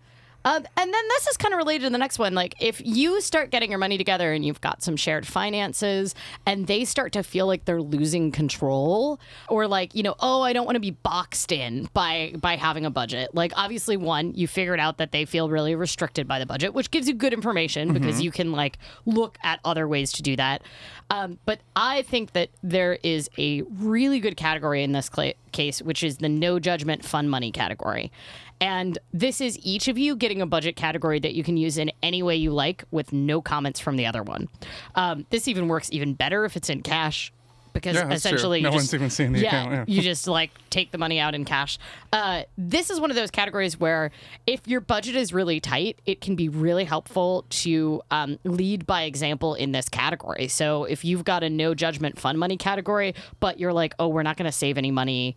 Um, 0.44 0.64
and 0.76 0.94
then 0.94 1.08
this 1.08 1.26
is 1.26 1.36
kind 1.36 1.52
of 1.52 1.58
related 1.58 1.84
to 1.84 1.90
the 1.90 1.98
next 1.98 2.18
one. 2.18 2.34
Like, 2.34 2.54
if 2.60 2.80
you 2.84 3.20
start 3.20 3.50
getting 3.50 3.70
your 3.70 3.78
money 3.78 3.98
together 3.98 4.32
and 4.32 4.44
you've 4.44 4.60
got 4.60 4.82
some 4.82 4.96
shared 4.96 5.26
finances 5.26 6.14
and 6.46 6.66
they 6.66 6.84
start 6.84 7.12
to 7.12 7.22
feel 7.22 7.46
like 7.46 7.64
they're 7.64 7.82
losing 7.82 8.30
control 8.30 9.20
or 9.48 9.66
like, 9.66 9.94
you 9.94 10.02
know, 10.02 10.14
oh, 10.20 10.42
I 10.42 10.52
don't 10.52 10.64
want 10.64 10.76
to 10.76 10.80
be 10.80 10.92
boxed 10.92 11.52
in 11.52 11.88
by 11.92 12.34
by 12.40 12.56
having 12.56 12.86
a 12.86 12.90
budget. 12.90 13.34
Like, 13.34 13.52
obviously, 13.56 13.96
one, 13.96 14.32
you 14.34 14.46
figured 14.46 14.80
out 14.80 14.98
that 14.98 15.12
they 15.12 15.24
feel 15.24 15.48
really 15.50 15.74
restricted 15.74 16.28
by 16.28 16.38
the 16.38 16.46
budget, 16.46 16.72
which 16.72 16.90
gives 16.90 17.08
you 17.08 17.14
good 17.14 17.32
information 17.32 17.92
because 17.92 18.22
you 18.22 18.30
can 18.30 18.52
like 18.52 18.78
look 19.06 19.38
at 19.42 19.60
other 19.64 19.88
ways 19.88 20.12
to 20.12 20.22
do 20.22 20.36
that. 20.36 20.62
Um, 21.10 21.38
but 21.46 21.60
I 21.74 22.02
think 22.02 22.32
that 22.32 22.50
there 22.62 22.98
is 23.02 23.28
a 23.38 23.62
really 23.62 24.20
good 24.20 24.36
category 24.36 24.82
in 24.82 24.92
this 24.92 25.08
cla 25.08 25.32
case, 25.52 25.80
which 25.82 26.02
is 26.02 26.18
the 26.18 26.28
no 26.28 26.58
judgment 26.58 27.04
fun 27.04 27.28
money 27.28 27.50
category. 27.50 28.12
And 28.60 28.98
this 29.12 29.40
is 29.40 29.58
each 29.62 29.88
of 29.88 29.96
you 29.96 30.16
getting 30.28 30.42
a 30.42 30.46
budget 30.46 30.76
category 30.76 31.18
that 31.18 31.32
you 31.32 31.42
can 31.42 31.56
use 31.56 31.78
in 31.78 31.90
any 32.02 32.22
way 32.22 32.36
you 32.36 32.50
like 32.50 32.84
with 32.90 33.14
no 33.14 33.40
comments 33.40 33.80
from 33.80 33.96
the 33.96 34.04
other 34.04 34.22
one. 34.22 34.46
Um, 34.94 35.24
this 35.30 35.48
even 35.48 35.68
works 35.68 35.88
even 35.90 36.12
better 36.12 36.44
if 36.44 36.54
it's 36.54 36.68
in 36.68 36.82
cash 36.82 37.32
because 37.72 37.94
Yeah, 37.96 38.10
essentially 38.10 38.60
No 38.60 38.68
you 38.68 38.76
one's 38.76 38.92
even 38.92 39.08
seeing 39.08 39.32
the 39.32 39.40
yeah, 39.40 39.48
account, 39.48 39.88
yeah. 39.88 39.94
you 39.94 40.02
just 40.02 40.26
like 40.26 40.50
take 40.68 40.90
the 40.90 40.98
money 40.98 41.18
out 41.18 41.34
in 41.34 41.46
cash. 41.46 41.78
Uh, 42.12 42.42
this 42.58 42.90
is 42.90 43.00
one 43.00 43.08
of 43.10 43.16
those 43.16 43.30
categories 43.30 43.80
where 43.80 44.10
if 44.46 44.68
your 44.68 44.82
budget 44.82 45.16
is 45.16 45.32
really 45.32 45.60
tight, 45.60 45.98
it 46.04 46.20
can 46.20 46.36
be 46.36 46.50
really 46.50 46.84
helpful 46.84 47.46
to 47.48 48.02
um, 48.10 48.38
lead 48.44 48.86
by 48.86 49.04
example 49.04 49.54
in 49.54 49.72
this 49.72 49.88
category. 49.88 50.48
So 50.48 50.84
if 50.84 51.06
you've 51.06 51.24
got 51.24 51.42
a 51.42 51.48
no 51.48 51.74
judgment 51.74 52.18
fun 52.18 52.36
money 52.36 52.58
category, 52.58 53.14
but 53.40 53.58
you're 53.58 53.72
like, 53.72 53.94
oh, 53.98 54.08
we're 54.08 54.24
not 54.24 54.36
going 54.36 54.50
to 54.50 54.52
save 54.52 54.76
any 54.76 54.90
money 54.90 55.36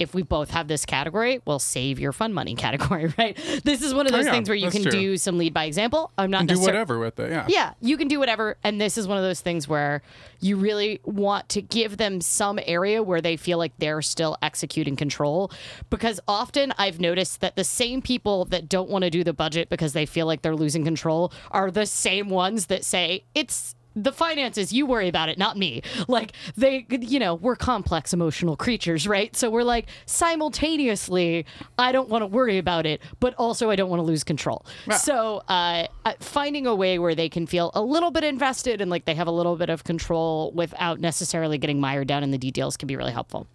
if 0.00 0.14
we 0.14 0.22
both 0.22 0.50
have 0.50 0.66
this 0.66 0.84
category, 0.84 1.40
we'll 1.44 1.58
save 1.60 2.00
your 2.00 2.12
fun 2.12 2.32
money 2.32 2.54
category, 2.56 3.12
right? 3.16 3.36
This 3.64 3.82
is 3.82 3.94
one 3.94 4.06
of 4.06 4.12
Oh, 4.12 4.16
those 4.16 4.26
yeah, 4.26 4.32
things 4.32 4.48
where 4.48 4.56
you 4.56 4.70
can 4.70 4.82
true. 4.82 4.90
do 4.90 5.16
some 5.16 5.38
lead 5.38 5.54
by 5.54 5.64
example. 5.66 6.10
I'm 6.18 6.30
not 6.30 6.46
necessarily 6.46 6.66
do 6.66 6.66
whatever 6.72 6.98
with 6.98 7.20
it. 7.20 7.30
Yeah. 7.30 7.44
yeah, 7.48 7.74
you 7.80 7.96
can 7.96 8.08
do 8.08 8.18
whatever. 8.18 8.56
And 8.64 8.80
this 8.80 8.98
is 8.98 9.06
one 9.06 9.18
of 9.18 9.22
those 9.22 9.40
things 9.40 9.68
where 9.68 10.02
you 10.40 10.56
really 10.56 11.00
want 11.04 11.48
to 11.50 11.62
give 11.62 11.98
them 11.98 12.20
some 12.20 12.58
area 12.66 13.02
where 13.02 13.20
they 13.20 13.36
feel 13.36 13.58
like 13.58 13.72
they're 13.78 14.02
still 14.02 14.36
executing 14.42 14.96
control. 14.96 15.52
Because 15.90 16.18
often 16.26 16.72
I've 16.78 16.98
noticed 16.98 17.40
that 17.42 17.54
the 17.56 17.64
same 17.64 18.00
people 18.02 18.46
that 18.46 18.68
don't 18.68 18.88
want 18.90 19.04
to 19.04 19.10
do 19.10 19.22
the 19.22 19.32
budget 19.34 19.68
because 19.68 19.92
they 19.92 20.06
feel 20.06 20.26
like 20.26 20.42
they're 20.42 20.56
losing 20.56 20.82
control 20.84 21.32
are 21.50 21.70
the 21.70 21.86
same 21.86 22.28
ones 22.30 22.66
that 22.66 22.84
say, 22.84 23.24
it's 23.34 23.74
the 23.96 24.12
finances, 24.12 24.72
you 24.72 24.86
worry 24.86 25.08
about 25.08 25.28
it, 25.28 25.38
not 25.38 25.56
me. 25.56 25.82
Like 26.08 26.32
they, 26.56 26.86
you 26.90 27.18
know, 27.18 27.34
we're 27.34 27.56
complex 27.56 28.12
emotional 28.12 28.56
creatures, 28.56 29.06
right? 29.06 29.34
So 29.34 29.50
we're 29.50 29.64
like 29.64 29.88
simultaneously, 30.06 31.46
I 31.78 31.92
don't 31.92 32.08
want 32.08 32.22
to 32.22 32.26
worry 32.26 32.58
about 32.58 32.86
it, 32.86 33.00
but 33.18 33.34
also 33.34 33.70
I 33.70 33.76
don't 33.76 33.90
want 33.90 34.00
to 34.00 34.04
lose 34.04 34.24
control. 34.24 34.64
So 34.96 35.42
uh, 35.48 35.86
finding 36.20 36.66
a 36.66 36.74
way 36.74 36.98
where 36.98 37.14
they 37.14 37.28
can 37.28 37.46
feel 37.46 37.70
a 37.74 37.82
little 37.82 38.10
bit 38.10 38.24
invested 38.24 38.80
and 38.80 38.90
like 38.90 39.04
they 39.04 39.14
have 39.14 39.26
a 39.26 39.32
little 39.32 39.56
bit 39.56 39.70
of 39.70 39.84
control 39.84 40.52
without 40.52 41.00
necessarily 41.00 41.58
getting 41.58 41.80
mired 41.80 42.06
down 42.08 42.22
in 42.22 42.30
the 42.30 42.38
details 42.38 42.76
can 42.76 42.86
be 42.86 42.96
really 42.96 43.12
helpful. 43.12 43.46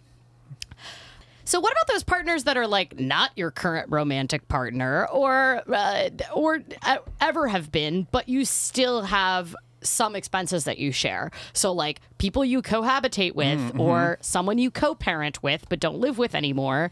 So 1.44 1.60
what 1.60 1.70
about 1.70 1.86
those 1.86 2.02
partners 2.02 2.42
that 2.44 2.56
are 2.56 2.66
like 2.66 2.98
not 2.98 3.30
your 3.36 3.52
current 3.52 3.88
romantic 3.88 4.48
partner 4.48 5.06
or 5.06 5.62
uh, 5.72 6.10
or 6.34 6.58
uh, 6.82 6.96
ever 7.20 7.46
have 7.46 7.70
been, 7.70 8.08
but 8.10 8.28
you 8.28 8.44
still 8.44 9.02
have 9.02 9.54
some 9.88 10.14
expenses 10.16 10.64
that 10.64 10.78
you 10.78 10.92
share. 10.92 11.30
So 11.52 11.72
like 11.72 12.00
people 12.18 12.44
you 12.44 12.62
cohabitate 12.62 13.34
with 13.34 13.46
Mm-hmm. 13.58 13.80
or 13.80 14.18
someone 14.20 14.58
you 14.58 14.70
co-parent 14.70 15.42
with 15.42 15.66
but 15.68 15.80
don't 15.80 15.98
live 15.98 16.18
with 16.18 16.34
anymore. 16.34 16.90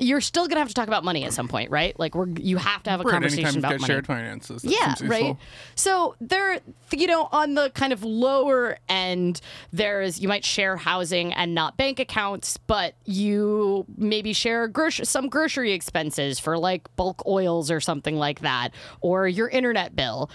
You're 0.00 0.20
still 0.20 0.48
gonna 0.48 0.58
have 0.60 0.68
to 0.68 0.74
talk 0.74 0.88
about 0.88 1.04
money 1.04 1.24
at 1.24 1.32
some 1.32 1.46
point, 1.48 1.70
right? 1.70 1.96
Like 1.98 2.14
we're 2.16 2.26
you 2.28 2.56
have 2.56 2.82
to 2.84 2.90
have 2.90 3.00
a 3.00 3.04
Right. 3.04 3.12
conversation 3.12 3.58
about 3.58 3.80
money. 3.80 3.84
shared 3.92 4.06
finances. 4.06 4.62
That 4.62 4.70
Yeah, 5.00 5.08
right. 5.08 5.36
So 5.76 6.16
there, 6.20 6.60
you 6.92 7.06
know, 7.06 7.28
on 7.30 7.54
the 7.54 7.70
kind 7.70 7.92
of 7.92 8.02
lower 8.02 8.76
end, 8.88 9.40
there's 9.72 10.20
you 10.20 10.26
might 10.28 10.44
share 10.44 10.76
housing 10.76 11.32
and 11.32 11.54
not 11.54 11.76
bank 11.76 12.00
accounts, 12.00 12.56
but 12.56 12.94
you 13.04 13.86
maybe 13.96 14.32
share 14.32 14.66
grocery, 14.66 15.04
some 15.06 15.28
grocery 15.28 15.72
expenses 15.72 16.38
for 16.40 16.58
like 16.58 16.94
bulk 16.96 17.24
oils 17.26 17.70
or 17.70 17.80
something 17.80 18.16
like 18.16 18.40
that, 18.40 18.70
or 19.00 19.28
your 19.28 19.48
internet 19.48 19.94
bill. 19.94 20.28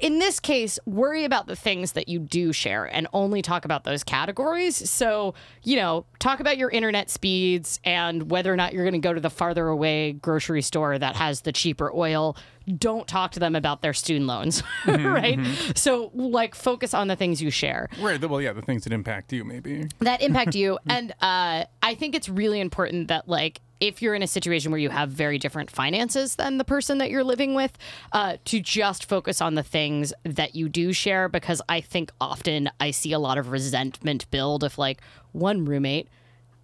In 0.00 0.18
this 0.18 0.40
case, 0.40 0.78
worry 0.86 1.24
about 1.24 1.46
the 1.46 1.56
things 1.56 1.92
that 1.92 2.08
you 2.08 2.18
do 2.18 2.52
share 2.52 2.84
and 2.84 3.06
only 3.12 3.42
talk 3.42 3.64
about 3.64 3.84
those 3.84 4.04
categories. 4.04 4.90
So, 4.90 5.34
you 5.62 5.76
know, 5.76 6.06
talk 6.18 6.40
about 6.40 6.58
your 6.58 6.70
internet 6.70 7.10
speeds 7.10 7.80
and 7.84 8.30
whether 8.30 8.52
or 8.52 8.56
not 8.56 8.72
you're 8.72 8.84
going 8.84 9.00
to 9.00 9.06
go 9.06 9.14
to 9.14 9.20
the 9.20 9.30
farther 9.30 9.68
away 9.68 10.12
grocery 10.12 10.62
store 10.62 10.98
that 10.98 11.16
has 11.16 11.42
the 11.42 11.52
cheaper 11.52 11.92
oil. 11.94 12.36
Don't 12.76 13.08
talk 13.08 13.32
to 13.32 13.40
them 13.40 13.56
about 13.56 13.80
their 13.80 13.94
student 13.94 14.26
loans, 14.26 14.62
right? 14.86 15.38
So, 15.74 16.10
like, 16.12 16.54
focus 16.54 16.92
on 16.92 17.08
the 17.08 17.16
things 17.16 17.40
you 17.40 17.50
share 17.50 17.88
Right. 17.98 18.22
Well, 18.24 18.40
yeah, 18.40 18.52
the 18.52 18.62
things 18.62 18.84
that 18.84 18.92
impact 18.92 19.32
you, 19.32 19.44
maybe. 19.44 19.88
that 20.00 20.22
impact 20.22 20.54
you. 20.54 20.78
And 20.88 21.12
uh, 21.20 21.64
I 21.82 21.94
think 21.94 22.14
it's 22.14 22.28
really 22.28 22.60
important 22.60 23.08
that, 23.08 23.28
like, 23.28 23.60
if 23.80 24.02
you're 24.02 24.14
in 24.14 24.22
a 24.22 24.26
situation 24.26 24.70
where 24.70 24.80
you 24.80 24.90
have 24.90 25.10
very 25.10 25.38
different 25.38 25.70
finances 25.70 26.36
than 26.36 26.58
the 26.58 26.64
person 26.64 26.98
that 26.98 27.10
you're 27.10 27.24
living 27.24 27.54
with, 27.54 27.76
uh, 28.12 28.36
to 28.44 28.60
just 28.60 29.08
focus 29.08 29.40
on 29.40 29.54
the 29.54 29.62
things 29.62 30.12
that 30.24 30.54
you 30.54 30.68
do 30.68 30.92
share, 30.92 31.28
because 31.28 31.62
I 31.68 31.80
think 31.80 32.10
often 32.20 32.70
I 32.80 32.90
see 32.90 33.12
a 33.12 33.18
lot 33.18 33.38
of 33.38 33.50
resentment 33.50 34.30
build 34.30 34.64
if, 34.64 34.78
like, 34.78 35.00
one 35.32 35.64
roommate 35.64 36.08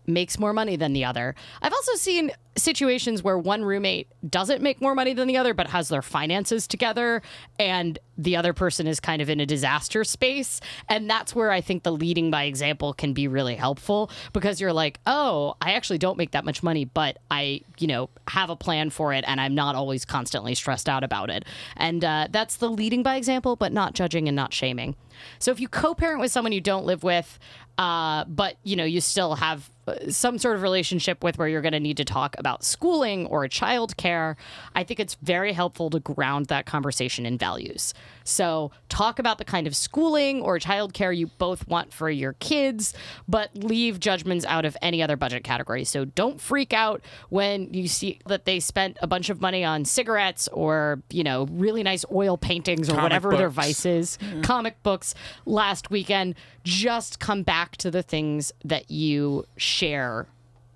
makes 0.06 0.38
more 0.38 0.52
money 0.52 0.76
than 0.76 0.92
the 0.92 1.04
other. 1.04 1.34
I've 1.62 1.72
also 1.72 1.94
seen 1.94 2.30
situations 2.56 3.22
where 3.22 3.38
one 3.38 3.64
roommate 3.64 4.08
doesn't 4.28 4.62
make 4.62 4.80
more 4.80 4.94
money 4.94 5.12
than 5.12 5.26
the 5.26 5.36
other 5.36 5.54
but 5.54 5.68
has 5.68 5.88
their 5.88 6.02
finances 6.02 6.66
together 6.66 7.20
and 7.58 7.98
the 8.16 8.36
other 8.36 8.52
person 8.52 8.86
is 8.86 9.00
kind 9.00 9.20
of 9.20 9.28
in 9.28 9.40
a 9.40 9.46
disaster 9.46 10.04
space 10.04 10.60
and 10.88 11.10
that's 11.10 11.34
where 11.34 11.50
I 11.50 11.60
think 11.60 11.82
the 11.82 11.90
leading 11.90 12.30
by 12.30 12.44
example 12.44 12.92
can 12.92 13.12
be 13.12 13.26
really 13.26 13.56
helpful 13.56 14.10
because 14.32 14.60
you're 14.60 14.72
like, 14.72 15.00
"Oh, 15.06 15.56
I 15.60 15.72
actually 15.72 15.98
don't 15.98 16.16
make 16.16 16.30
that 16.30 16.44
much 16.44 16.62
money, 16.62 16.84
but 16.84 17.18
I, 17.30 17.62
you 17.78 17.88
know, 17.88 18.08
have 18.28 18.50
a 18.50 18.56
plan 18.56 18.90
for 18.90 19.12
it 19.12 19.24
and 19.26 19.40
I'm 19.40 19.54
not 19.54 19.74
always 19.74 20.04
constantly 20.04 20.54
stressed 20.54 20.88
out 20.88 21.02
about 21.02 21.30
it." 21.30 21.44
And 21.76 22.04
uh, 22.04 22.28
that's 22.30 22.56
the 22.56 22.70
leading 22.70 23.02
by 23.02 23.16
example 23.16 23.56
but 23.56 23.72
not 23.72 23.94
judging 23.94 24.28
and 24.28 24.36
not 24.36 24.52
shaming. 24.52 24.94
So 25.38 25.50
if 25.50 25.60
you 25.60 25.68
co-parent 25.68 26.20
with 26.20 26.32
someone 26.32 26.52
you 26.52 26.60
don't 26.60 26.84
live 26.84 27.02
with, 27.02 27.38
uh, 27.78 28.24
but 28.26 28.56
you 28.62 28.76
know 28.76 28.84
you 28.84 29.00
still 29.00 29.34
have 29.34 29.70
uh, 29.86 29.94
some 30.08 30.38
sort 30.38 30.56
of 30.56 30.62
relationship 30.62 31.24
with 31.24 31.38
where 31.38 31.48
you're 31.48 31.62
going 31.62 31.72
to 31.72 31.80
need 31.80 31.96
to 31.96 32.04
talk 32.04 32.36
about 32.38 32.64
schooling 32.64 33.26
or 33.26 33.46
childcare, 33.48 34.36
I 34.74 34.84
think 34.84 35.00
it's 35.00 35.14
very 35.16 35.52
helpful 35.52 35.90
to 35.90 36.00
ground 36.00 36.46
that 36.46 36.66
conversation 36.66 37.26
in 37.26 37.36
values. 37.36 37.92
So 38.24 38.72
talk 38.88 39.18
about 39.18 39.38
the 39.38 39.44
kind 39.44 39.66
of 39.66 39.76
schooling 39.76 40.40
or 40.42 40.58
childcare 40.58 41.16
you 41.16 41.28
both 41.38 41.68
want 41.68 41.92
for 41.92 42.10
your 42.10 42.32
kids, 42.34 42.94
but 43.28 43.50
leave 43.54 44.00
judgments 44.00 44.44
out 44.46 44.64
of 44.64 44.76
any 44.82 45.02
other 45.02 45.16
budget 45.16 45.44
category. 45.44 45.84
So 45.84 46.04
don't 46.04 46.40
freak 46.40 46.72
out 46.72 47.02
when 47.28 47.72
you 47.72 47.86
see 47.86 48.18
that 48.26 48.44
they 48.46 48.60
spent 48.60 48.98
a 49.02 49.06
bunch 49.06 49.30
of 49.30 49.40
money 49.40 49.64
on 49.64 49.84
cigarettes 49.84 50.48
or 50.48 51.02
you 51.10 51.22
know 51.22 51.46
really 51.50 51.82
nice 51.82 52.04
oil 52.10 52.36
paintings 52.36 52.88
or 52.88 52.92
Comic 52.92 53.02
whatever 53.04 53.36
their 53.36 53.48
books. 53.50 53.66
vices, 53.66 54.18
comic 54.42 54.82
books 54.82 55.14
last 55.46 55.90
weekend. 55.90 56.34
Just 56.64 57.20
come 57.20 57.42
back 57.42 57.76
to 57.78 57.90
the 57.90 58.02
things 58.02 58.52
that 58.64 58.90
you 58.90 59.44
share 59.56 60.26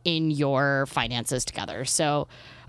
in 0.04 0.30
your 0.30 0.86
finances 0.86 1.44
together. 1.44 1.84
So, 1.84 2.28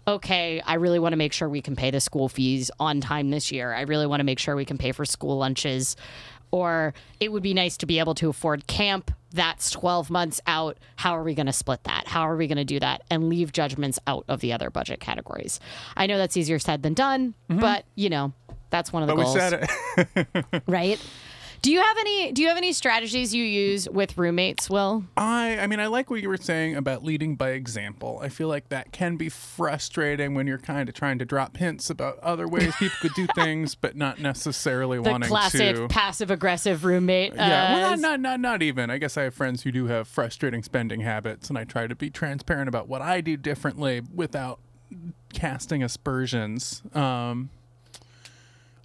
okay, 0.09 0.61
I 0.65 0.75
really 0.75 0.99
want 0.99 1.13
to 1.13 1.17
make 1.17 1.33
sure 1.33 1.47
we 1.47 1.61
can 1.61 1.75
pay 1.75 1.91
the 1.91 1.99
school 1.99 2.29
fees 2.29 2.71
on 2.79 3.01
time 3.01 3.29
this 3.29 3.51
year. 3.51 3.73
I 3.73 3.81
really 3.81 4.07
want 4.07 4.19
to 4.19 4.23
make 4.23 4.39
sure 4.39 4.55
we 4.55 4.65
can 4.65 4.77
pay 4.77 4.91
for 4.91 5.05
school 5.05 5.37
lunches. 5.37 5.95
Or 6.51 6.95
it 7.19 7.31
would 7.31 7.43
be 7.43 7.53
nice 7.53 7.77
to 7.77 7.85
be 7.85 7.99
able 7.99 8.15
to 8.15 8.29
afford 8.29 8.65
camp. 8.65 9.11
That's 9.31 9.69
12 9.69 10.09
months 10.09 10.41
out. 10.47 10.77
How 10.95 11.15
are 11.15 11.23
we 11.23 11.35
going 11.35 11.45
to 11.45 11.53
split 11.53 11.83
that? 11.83 12.07
How 12.07 12.21
are 12.21 12.35
we 12.35 12.47
going 12.47 12.57
to 12.57 12.65
do 12.65 12.79
that? 12.79 13.03
And 13.11 13.29
leave 13.29 13.51
judgments 13.51 13.99
out 14.07 14.25
of 14.27 14.39
the 14.39 14.51
other 14.51 14.71
budget 14.71 14.99
categories. 14.99 15.59
I 15.95 16.07
know 16.07 16.17
that's 16.17 16.35
easier 16.35 16.57
said 16.57 16.81
than 16.81 16.95
done, 16.95 17.35
mm-hmm. 17.49 17.59
but 17.59 17.85
you 17.93 18.09
know, 18.09 18.33
that's 18.71 18.91
one 18.91 19.03
of 19.03 19.07
the 19.07 19.13
But 19.13 19.19
we 19.19 19.23
goals 19.25 19.37
said 19.37 19.69
it. 20.15 20.63
right? 20.67 20.99
Do 21.61 21.71
you 21.71 21.81
have 21.81 21.97
any 21.99 22.31
do 22.31 22.41
you 22.41 22.47
have 22.47 22.57
any 22.57 22.71
strategies 22.71 23.33
you 23.35 23.43
use 23.43 23.89
with 23.89 24.17
roommates, 24.17 24.69
Will? 24.69 25.03
I 25.17 25.59
I 25.59 25.67
mean 25.67 25.79
I 25.79 25.87
like 25.87 26.09
what 26.09 26.21
you 26.21 26.29
were 26.29 26.37
saying 26.37 26.75
about 26.75 27.03
leading 27.03 27.35
by 27.35 27.49
example. 27.49 28.19
I 28.23 28.29
feel 28.29 28.47
like 28.47 28.69
that 28.69 28.91
can 28.91 29.17
be 29.17 29.27
frustrating 29.29 30.35
when 30.35 30.47
you're 30.47 30.57
kind 30.57 30.87
of 30.87 30.95
trying 30.95 31.19
to 31.19 31.25
drop 31.25 31.57
hints 31.57 31.89
about 31.89 32.17
other 32.19 32.47
ways 32.47 32.73
people 32.77 32.97
could 33.01 33.13
do 33.13 33.27
things, 33.35 33.75
but 33.75 33.95
not 33.95 34.19
necessarily 34.19 34.97
The 35.01 35.09
wanting 35.09 35.29
classic 35.29 35.75
to. 35.75 35.87
passive 35.89 36.31
aggressive 36.31 36.85
roommate. 36.85 37.33
yeah, 37.35 37.73
well, 37.73 37.85
uh, 37.87 37.95
not, 37.95 37.99
not 37.99 38.19
not 38.21 38.39
not 38.39 38.61
even. 38.63 38.89
I 38.89 38.97
guess 38.97 39.17
I 39.17 39.23
have 39.23 39.33
friends 39.33 39.63
who 39.63 39.71
do 39.71 39.87
have 39.87 40.07
frustrating 40.07 40.63
spending 40.63 41.01
habits, 41.01 41.49
and 41.49 41.57
I 41.57 41.63
try 41.65 41.87
to 41.87 41.95
be 41.95 42.09
transparent 42.09 42.69
about 42.69 42.87
what 42.87 43.01
I 43.01 43.21
do 43.21 43.35
differently 43.37 44.01
without 44.13 44.59
casting 45.33 45.83
aspersions. 45.83 46.81
Um, 46.93 47.49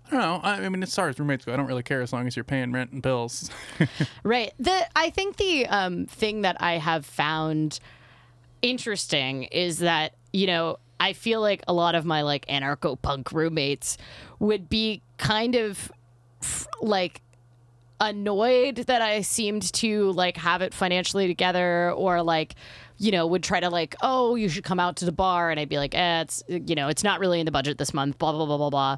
I 0.07 0.11
don't 0.11 0.21
know. 0.21 0.41
I, 0.43 0.69
mean, 0.69 0.83
as 0.83 0.95
far 0.95 1.09
as 1.09 1.19
roommates 1.19 1.45
go, 1.45 1.53
I 1.53 1.57
don't 1.57 1.67
really 1.67 1.83
care 1.83 2.03
as 2.03 2.13
long 2.13 2.27
as 2.27 2.37
you're 2.37 2.45
paying 2.45 2.73
rent 2.73 2.93
and 2.93 3.03
bills. 3.03 3.51
Right. 4.23 4.53
The 4.59 4.87
I 4.97 5.11
think 5.11 5.37
the 5.37 5.67
um, 5.67 6.07
thing 6.07 6.43
that 6.43 6.57
I 6.61 6.79
have 6.79 7.05
found 7.05 7.81
interesting 8.63 9.45
is 9.45 9.81
that 9.81 10.15
you 10.33 10.47
know 10.47 10.79
I 10.99 11.13
feel 11.13 11.41
like 11.41 11.63
a 11.69 11.73
lot 11.73 11.95
of 11.95 12.05
my 12.05 12.23
like 12.23 12.47
anarcho 12.47 13.01
punk 13.01 13.33
roommates 13.33 13.99
would 14.39 14.69
be 14.71 15.03
kind 15.19 15.55
of 15.55 15.93
like 16.81 17.21
annoyed 18.01 18.77
that 18.77 19.03
I 19.03 19.21
seemed 19.23 19.73
to 19.75 20.13
like 20.13 20.37
have 20.39 20.63
it 20.63 20.75
financially 20.75 21.27
together 21.27 21.93
or 21.93 22.23
like 22.23 22.55
you 22.99 23.11
know 23.11 23.27
would 23.27 23.43
try 23.43 23.61
to 23.61 23.71
like 23.71 23.95
oh 24.03 24.35
you 24.37 24.49
should 24.49 24.65
come 24.65 24.79
out 24.81 24.97
to 24.97 25.05
the 25.05 25.13
bar. 25.13 25.51
And 25.51 25.59
I'd 25.59 25.69
be 25.69 25.79
like 25.79 25.95
eh 25.95 26.21
it's 26.23 26.43
you 26.49 26.75
know 26.75 26.89
it's 26.89 27.03
not 27.05 27.21
really 27.21 27.41
in 27.41 27.47
the 27.47 27.53
budget 27.53 27.79
this 27.79 27.93
month 27.95 28.19
blah 28.19 28.33
blah 28.33 28.47
blah 28.47 28.57
blah 28.59 28.71
blah. 28.71 28.97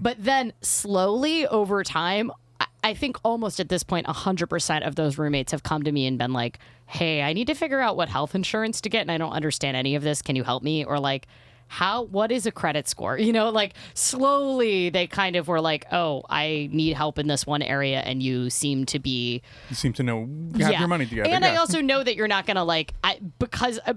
But 0.00 0.16
then 0.22 0.52
slowly 0.60 1.46
over 1.46 1.82
time 1.84 2.30
I- 2.60 2.66
I 2.84 2.94
think 2.94 3.16
almost 3.24 3.58
at 3.60 3.68
this 3.68 3.82
point 3.82 4.06
100% 4.06 4.86
of 4.86 4.94
those 4.94 5.18
roommates 5.18 5.52
have 5.52 5.62
come 5.62 5.82
to 5.82 5.92
me 5.92 6.06
and 6.06 6.16
been 6.18 6.32
like 6.32 6.58
hey 6.86 7.22
I 7.22 7.32
need 7.32 7.46
to 7.48 7.54
figure 7.54 7.80
out 7.80 7.96
what 7.96 8.08
health 8.08 8.34
insurance 8.34 8.80
to 8.82 8.88
get 8.88 9.02
and 9.02 9.10
I 9.10 9.18
don't 9.18 9.32
understand 9.32 9.76
any 9.76 9.94
of 9.94 10.02
this. 10.02 10.22
Can 10.22 10.36
you 10.36 10.44
help 10.44 10.62
me? 10.62 10.84
Or 10.84 10.98
like 10.98 11.26
how 11.68 12.02
what 12.04 12.32
is 12.32 12.46
a 12.46 12.50
credit 12.50 12.88
score 12.88 13.16
you 13.26 13.32
know 13.32 13.50
like 13.50 13.74
slowly 13.94 14.88
they 14.90 15.06
kind 15.06 15.36
of 15.36 15.48
were 15.48 15.60
like 15.60 15.86
oh 15.92 16.22
i 16.28 16.68
need 16.72 16.94
help 16.94 17.18
in 17.18 17.26
this 17.28 17.46
one 17.46 17.62
area 17.62 18.00
and 18.00 18.22
you 18.22 18.50
seem 18.50 18.84
to 18.86 18.98
be 18.98 19.42
You 19.68 19.76
seem 19.76 19.92
to 19.94 20.02
know 20.02 20.28
have 20.58 20.72
your 20.78 20.88
money 20.88 21.06
together. 21.06 21.28
and 21.30 21.44
I 21.44 21.56
also 21.56 21.80
know 21.80 22.02
that 22.02 22.16
you're 22.16 22.28
not 22.28 22.46
gonna 22.46 22.64
like 22.64 22.94
I 23.04 23.20
because 23.38 23.78
uh, 23.86 23.94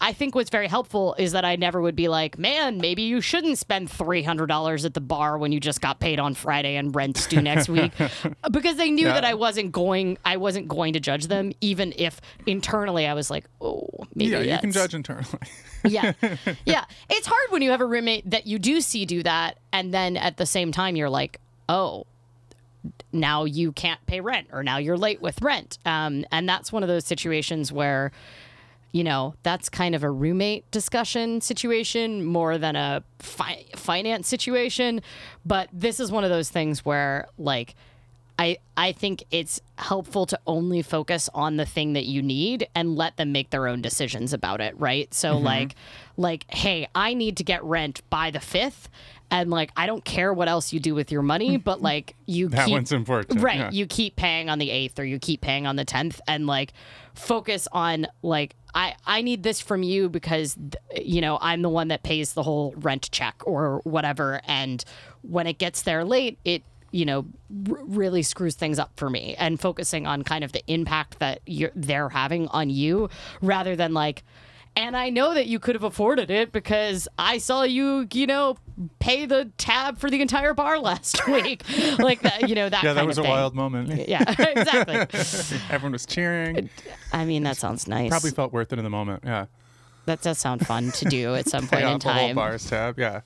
I 0.00 0.12
think 0.12 0.34
what's 0.34 0.48
very 0.50 0.68
helpful 0.68 1.14
is 1.18 1.32
that 1.32 1.44
I 1.44 1.56
never 1.56 1.82
would 1.82 1.96
be 1.96 2.08
like, 2.08 2.38
man, 2.38 2.78
maybe 2.78 3.02
you 3.02 3.20
shouldn't 3.20 3.58
spend 3.58 3.90
three 3.90 4.22
hundred 4.22 4.46
dollars 4.46 4.84
at 4.84 4.94
the 4.94 5.00
bar 5.02 5.36
when 5.36 5.52
you 5.52 5.60
just 5.60 5.80
got 5.80 5.98
paid 6.00 6.18
on 6.18 6.32
Friday 6.34 6.76
and 6.76 6.94
rent's 6.94 7.26
due 7.26 7.42
next 7.42 7.68
week, 7.68 7.92
because 8.50 8.76
they 8.76 8.90
knew 8.90 9.06
Yeah. 9.06 9.14
that 9.14 9.24
I 9.24 9.34
wasn't 9.34 9.72
going 9.72 10.16
I 10.24 10.36
wasn't 10.38 10.68
going 10.68 10.92
to 10.94 11.00
judge 11.00 11.26
them, 11.26 11.52
even 11.60 11.92
if 11.96 12.20
internally 12.46 13.06
I 13.06 13.12
was 13.14 13.30
like, 13.30 13.44
oh, 13.60 13.88
maybe 14.14 14.30
yeah, 14.30 14.54
you 14.54 14.58
can 14.60 14.72
judge 14.72 14.94
internally. 14.94 15.26
yeah. 15.84 16.12
Yeah. 16.64 16.84
It's 17.08 17.26
hard 17.26 17.50
when 17.50 17.62
you 17.62 17.70
have 17.70 17.80
a 17.80 17.86
roommate 17.86 18.30
that 18.30 18.46
you 18.46 18.58
do 18.58 18.80
see 18.80 19.04
do 19.04 19.22
that. 19.22 19.58
And 19.72 19.94
then 19.94 20.16
at 20.16 20.36
the 20.36 20.46
same 20.46 20.72
time, 20.72 20.96
you're 20.96 21.10
like, 21.10 21.40
oh, 21.68 22.06
now 23.12 23.44
you 23.44 23.72
can't 23.72 24.04
pay 24.06 24.20
rent 24.20 24.48
or 24.52 24.62
now 24.62 24.78
you're 24.78 24.96
late 24.96 25.20
with 25.20 25.40
rent. 25.42 25.78
Um, 25.84 26.24
and 26.30 26.48
that's 26.48 26.72
one 26.72 26.82
of 26.82 26.88
those 26.88 27.04
situations 27.04 27.72
where, 27.72 28.12
you 28.92 29.04
know, 29.04 29.34
that's 29.42 29.68
kind 29.68 29.94
of 29.94 30.02
a 30.02 30.10
roommate 30.10 30.70
discussion 30.70 31.40
situation 31.40 32.24
more 32.24 32.58
than 32.58 32.76
a 32.76 33.02
fi- 33.18 33.66
finance 33.74 34.28
situation. 34.28 35.00
But 35.44 35.68
this 35.72 36.00
is 36.00 36.10
one 36.10 36.24
of 36.24 36.30
those 36.30 36.48
things 36.50 36.84
where, 36.84 37.26
like, 37.38 37.74
I, 38.38 38.58
I 38.76 38.92
think 38.92 39.24
it's 39.30 39.62
helpful 39.78 40.26
to 40.26 40.38
only 40.46 40.82
focus 40.82 41.30
on 41.32 41.56
the 41.56 41.64
thing 41.64 41.94
that 41.94 42.04
you 42.04 42.20
need 42.22 42.68
and 42.74 42.94
let 42.94 43.16
them 43.16 43.32
make 43.32 43.48
their 43.48 43.66
own 43.66 43.80
decisions 43.80 44.32
about 44.34 44.60
it, 44.60 44.78
right? 44.78 45.12
So 45.14 45.36
Mm-hmm. 45.36 45.44
like 45.44 45.74
like 46.18 46.44
hey, 46.52 46.86
I 46.94 47.14
need 47.14 47.38
to 47.38 47.44
get 47.44 47.62
rent 47.64 48.02
by 48.10 48.30
the 48.30 48.38
5th 48.38 48.88
and 49.30 49.50
like 49.50 49.70
I 49.76 49.86
don't 49.86 50.04
care 50.04 50.32
what 50.34 50.48
else 50.48 50.72
you 50.72 50.80
do 50.80 50.94
with 50.94 51.10
your 51.10 51.22
money, 51.22 51.56
but 51.68 51.80
like 51.80 52.14
you 52.26 52.48
That 52.48 52.66
keep, 52.66 52.72
one's 52.72 52.92
important, 52.92 53.40
Right. 53.40 53.56
yeah. 53.58 53.70
You 53.72 53.86
keep 53.86 54.16
paying 54.16 54.50
on 54.50 54.58
the 54.58 54.68
8th 54.68 54.98
or 54.98 55.04
you 55.04 55.18
keep 55.18 55.40
paying 55.40 55.66
on 55.66 55.76
the 55.76 55.84
10th 55.86 56.20
and 56.28 56.46
like 56.46 56.74
focus 57.14 57.66
on 57.72 58.06
like 58.22 58.54
I 58.74 58.94
I 59.06 59.22
need 59.22 59.42
this 59.44 59.62
from 59.62 59.82
you 59.82 60.10
because 60.10 60.58
you 60.94 61.22
know, 61.22 61.38
I'm 61.40 61.62
the 61.62 61.70
one 61.70 61.88
that 61.88 62.02
pays 62.02 62.34
the 62.34 62.42
whole 62.42 62.74
rent 62.76 63.08
check 63.10 63.36
or 63.46 63.80
whatever 63.84 64.42
and 64.46 64.84
when 65.22 65.46
it 65.46 65.56
gets 65.58 65.82
there 65.82 66.04
late, 66.04 66.38
it 66.44 66.62
you 66.96 67.04
know 67.04 67.26
r- 67.70 67.78
really 67.84 68.22
screws 68.22 68.54
things 68.54 68.78
up 68.78 68.90
for 68.96 69.08
me 69.10 69.34
and 69.38 69.60
focusing 69.60 70.06
on 70.06 70.22
kind 70.22 70.42
of 70.44 70.52
the 70.52 70.62
impact 70.72 71.18
that 71.18 71.40
you're 71.46 71.72
they're 71.74 72.08
having 72.08 72.48
on 72.48 72.70
you 72.70 73.08
rather 73.42 73.76
than 73.76 73.92
like 73.94 74.22
and 74.78 74.94
I 74.94 75.08
know 75.08 75.32
that 75.32 75.46
you 75.46 75.58
could 75.58 75.74
have 75.74 75.84
afforded 75.84 76.30
it 76.30 76.52
because 76.52 77.08
I 77.18 77.38
saw 77.38 77.62
you, 77.62 78.06
you 78.12 78.26
know, 78.26 78.58
pay 78.98 79.24
the 79.24 79.50
tab 79.56 79.96
for 79.98 80.10
the 80.10 80.20
entire 80.20 80.52
bar 80.52 80.78
last 80.90 81.26
week. 81.26 81.62
like 81.98 82.20
that, 82.20 82.46
you 82.46 82.54
know, 82.54 82.68
that 82.68 82.84
yeah, 82.84 82.92
that 82.92 83.06
was 83.06 83.16
a 83.16 83.22
thing. 83.22 83.30
wild 83.30 83.54
moment. 83.54 83.88
Yeah, 84.06 84.22
exactly. 84.38 84.96
Everyone 85.70 85.92
was 85.92 86.04
cheering. 86.04 86.68
I 87.10 87.24
mean, 87.24 87.42
that 87.44 87.56
sounds 87.56 87.88
nice. 87.88 88.10
Probably 88.10 88.32
felt 88.32 88.52
worth 88.52 88.70
it 88.70 88.78
in 88.78 88.84
the 88.84 88.90
moment. 88.90 89.22
Yeah. 89.24 89.46
that 90.04 90.20
does 90.20 90.36
sound 90.36 90.66
fun 90.66 90.92
to 90.92 91.06
do 91.06 91.34
at 91.34 91.48
some 91.48 91.66
point 91.68 91.80
in 91.82 91.88
off 91.88 92.00
the 92.02 92.12
whole 92.12 92.26
time. 92.26 92.36
bars 92.36 92.68
tab. 92.68 92.98
Yeah. 92.98 93.22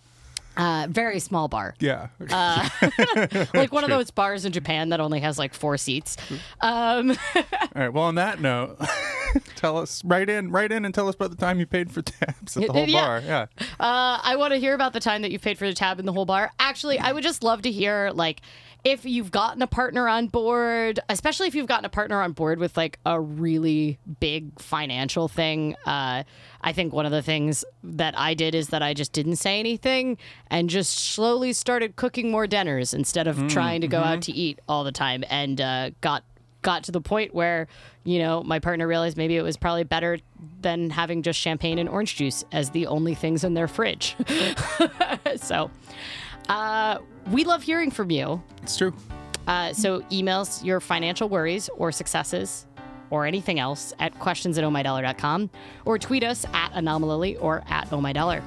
Uh, 0.57 0.87
very 0.91 1.21
small 1.21 1.49
bar. 1.49 1.75
Yeah. 1.79 2.09
Uh, 2.31 2.69
like 3.55 3.73
one 3.73 3.85
of 3.85 3.91
those 3.91 4.11
bars 4.11 4.45
in 4.45 4.53
Japan 4.53 4.89
that 4.91 5.01
only 5.01 5.21
has 5.21 5.39
like 5.39 5.55
four 5.55 5.77
seats. 5.79 6.17
Um, 6.61 7.11
All 7.35 7.43
right. 7.75 7.89
Well, 7.93 8.05
on 8.05 8.17
that 8.17 8.41
note, 8.41 8.77
tell 9.57 9.79
us 9.79 10.05
write 10.05 10.29
in, 10.29 10.51
write 10.51 10.73
in, 10.73 10.85
and 10.85 10.95
tell 10.95 11.09
us 11.09 11.15
about 11.15 11.31
the 11.31 11.37
time 11.37 11.61
you 11.61 11.67
paid 11.67 11.91
for 11.93 12.03
tabs 12.03 12.57
at 12.57 12.67
the 12.67 12.73
whole 12.73 12.87
Yeah. 12.89 13.01
bar. 13.07 13.21
Yeah. 13.25 13.47
Uh, 13.79 14.19
I 14.23 14.35
want 14.37 14.53
to 14.53 14.59
hear 14.59 14.75
about 14.75 14.93
the 14.93 15.01
time 15.01 15.23
that 15.23 15.31
you 15.31 15.39
paid 15.39 15.57
for 15.57 15.67
the 15.67 15.75
tab 15.75 15.99
in 16.01 16.05
the 16.07 16.13
whole 16.13 16.27
bar. 16.27 16.51
Actually, 16.59 16.99
I 16.99 17.13
would 17.13 17.23
just 17.23 17.43
love 17.45 17.63
to 17.63 17.71
hear 17.71 18.11
like 18.13 18.41
if 18.85 19.05
you've 19.05 19.31
gotten 19.31 19.63
a 19.63 19.67
partner 19.67 20.09
on 20.09 20.29
board, 20.29 21.01
especially 21.09 21.47
if 21.49 21.55
you've 21.55 21.67
gotten 21.67 21.85
a 21.85 21.91
partner 21.91 22.23
on 22.23 22.33
board 22.33 22.59
with 22.59 22.77
like 22.77 22.99
a 23.05 23.21
really 23.21 23.99
big 24.21 24.59
financial 24.61 25.29
thing. 25.29 25.77
Uh, 25.85 26.25
I 26.63 26.73
think 26.73 26.93
one 26.93 27.07
of 27.07 27.13
the 27.13 27.23
things 27.23 27.65
that 27.83 28.19
I 28.19 28.35
did 28.35 28.55
is 28.55 28.69
that 28.69 28.83
I 28.83 28.95
just 28.95 29.13
didn't 29.13 29.37
say 29.37 29.59
anything 29.59 30.19
and 30.51 30.71
just 30.71 30.97
slowly 30.97 31.53
started 31.53 31.97
cooking 31.97 32.31
more 32.31 32.47
dinners 32.47 32.95
instead 32.95 33.27
of 33.27 33.49
trying 33.49 33.81
to 33.83 33.89
go 33.89 34.01
out 34.01 34.23
to 34.23 34.33
eat 34.33 34.61
all 34.69 34.85
the 34.85 34.93
time, 34.93 35.25
and 35.29 35.61
uh, 35.61 35.91
got 36.01 36.25
got 36.63 36.85
to 36.85 36.93
the 36.93 37.01
point 37.01 37.35
where 37.35 37.67
you 38.05 38.19
know 38.19 38.43
my 38.43 38.59
partner 38.59 38.87
realized 38.87 39.17
maybe 39.17 39.37
it 39.37 39.43
was 39.43 39.57
probably 39.57 39.85
better 39.85 40.19
than 40.61 40.91
having 40.91 41.23
just 41.23 41.39
champagne 41.39 41.79
and 41.79 41.89
orange 41.89 42.17
juice 42.17 42.45
as 42.53 42.71
the 42.71 42.87
only 42.87 43.15
things 43.15 43.45
in 43.45 43.55
their 43.55 43.69
fridge 43.69 44.15
so 45.37 45.71
uh, 46.51 46.99
we 47.31 47.45
love 47.45 47.63
hearing 47.63 47.91
from 47.91 48.11
you 48.11 48.43
It's 48.63 48.77
true. 48.77 48.93
uh, 49.47 49.73
so 49.73 50.01
emails 50.11 50.63
your 50.65 50.81
financial 50.81 51.29
worries 51.29 51.69
or 51.77 51.91
successes 51.93 52.67
or 53.11 53.27
anything 53.27 53.59
else 53.59 53.93
at 53.99 54.17
questions 54.19 54.57
at 54.59 54.65
ohmydollar.com 54.65 55.51
or 55.85 55.99
tweet 55.99 56.23
us 56.25 56.45
at 56.53 56.71
anomalily 56.75 57.37
or 57.39 57.63
at 57.69 57.89
ohmydollar 57.91 58.43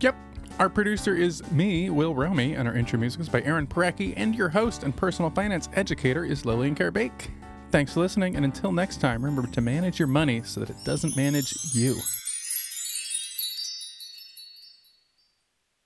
Yep. 0.00 0.16
Our 0.58 0.68
producer 0.68 1.14
is 1.14 1.48
me, 1.52 1.90
Will 1.90 2.14
Romy, 2.14 2.54
and 2.54 2.66
our 2.68 2.74
intro 2.74 2.98
music 2.98 3.20
is 3.22 3.28
by 3.28 3.40
Aaron 3.42 3.66
Parecki, 3.66 4.12
and 4.16 4.34
your 4.34 4.48
host 4.50 4.82
and 4.82 4.94
personal 4.94 5.30
finance 5.30 5.68
educator 5.74 6.24
is 6.24 6.44
Lillian 6.44 6.74
Karabaic. 6.74 7.28
Thanks 7.70 7.94
for 7.94 8.00
listening, 8.00 8.36
and 8.36 8.44
until 8.44 8.70
next 8.72 9.00
time, 9.00 9.24
remember 9.24 9.48
to 9.50 9.60
manage 9.60 9.98
your 9.98 10.08
money 10.08 10.42
so 10.44 10.60
that 10.60 10.68
it 10.70 10.76
doesn't 10.84 11.16
manage 11.16 11.54
you. 11.72 11.96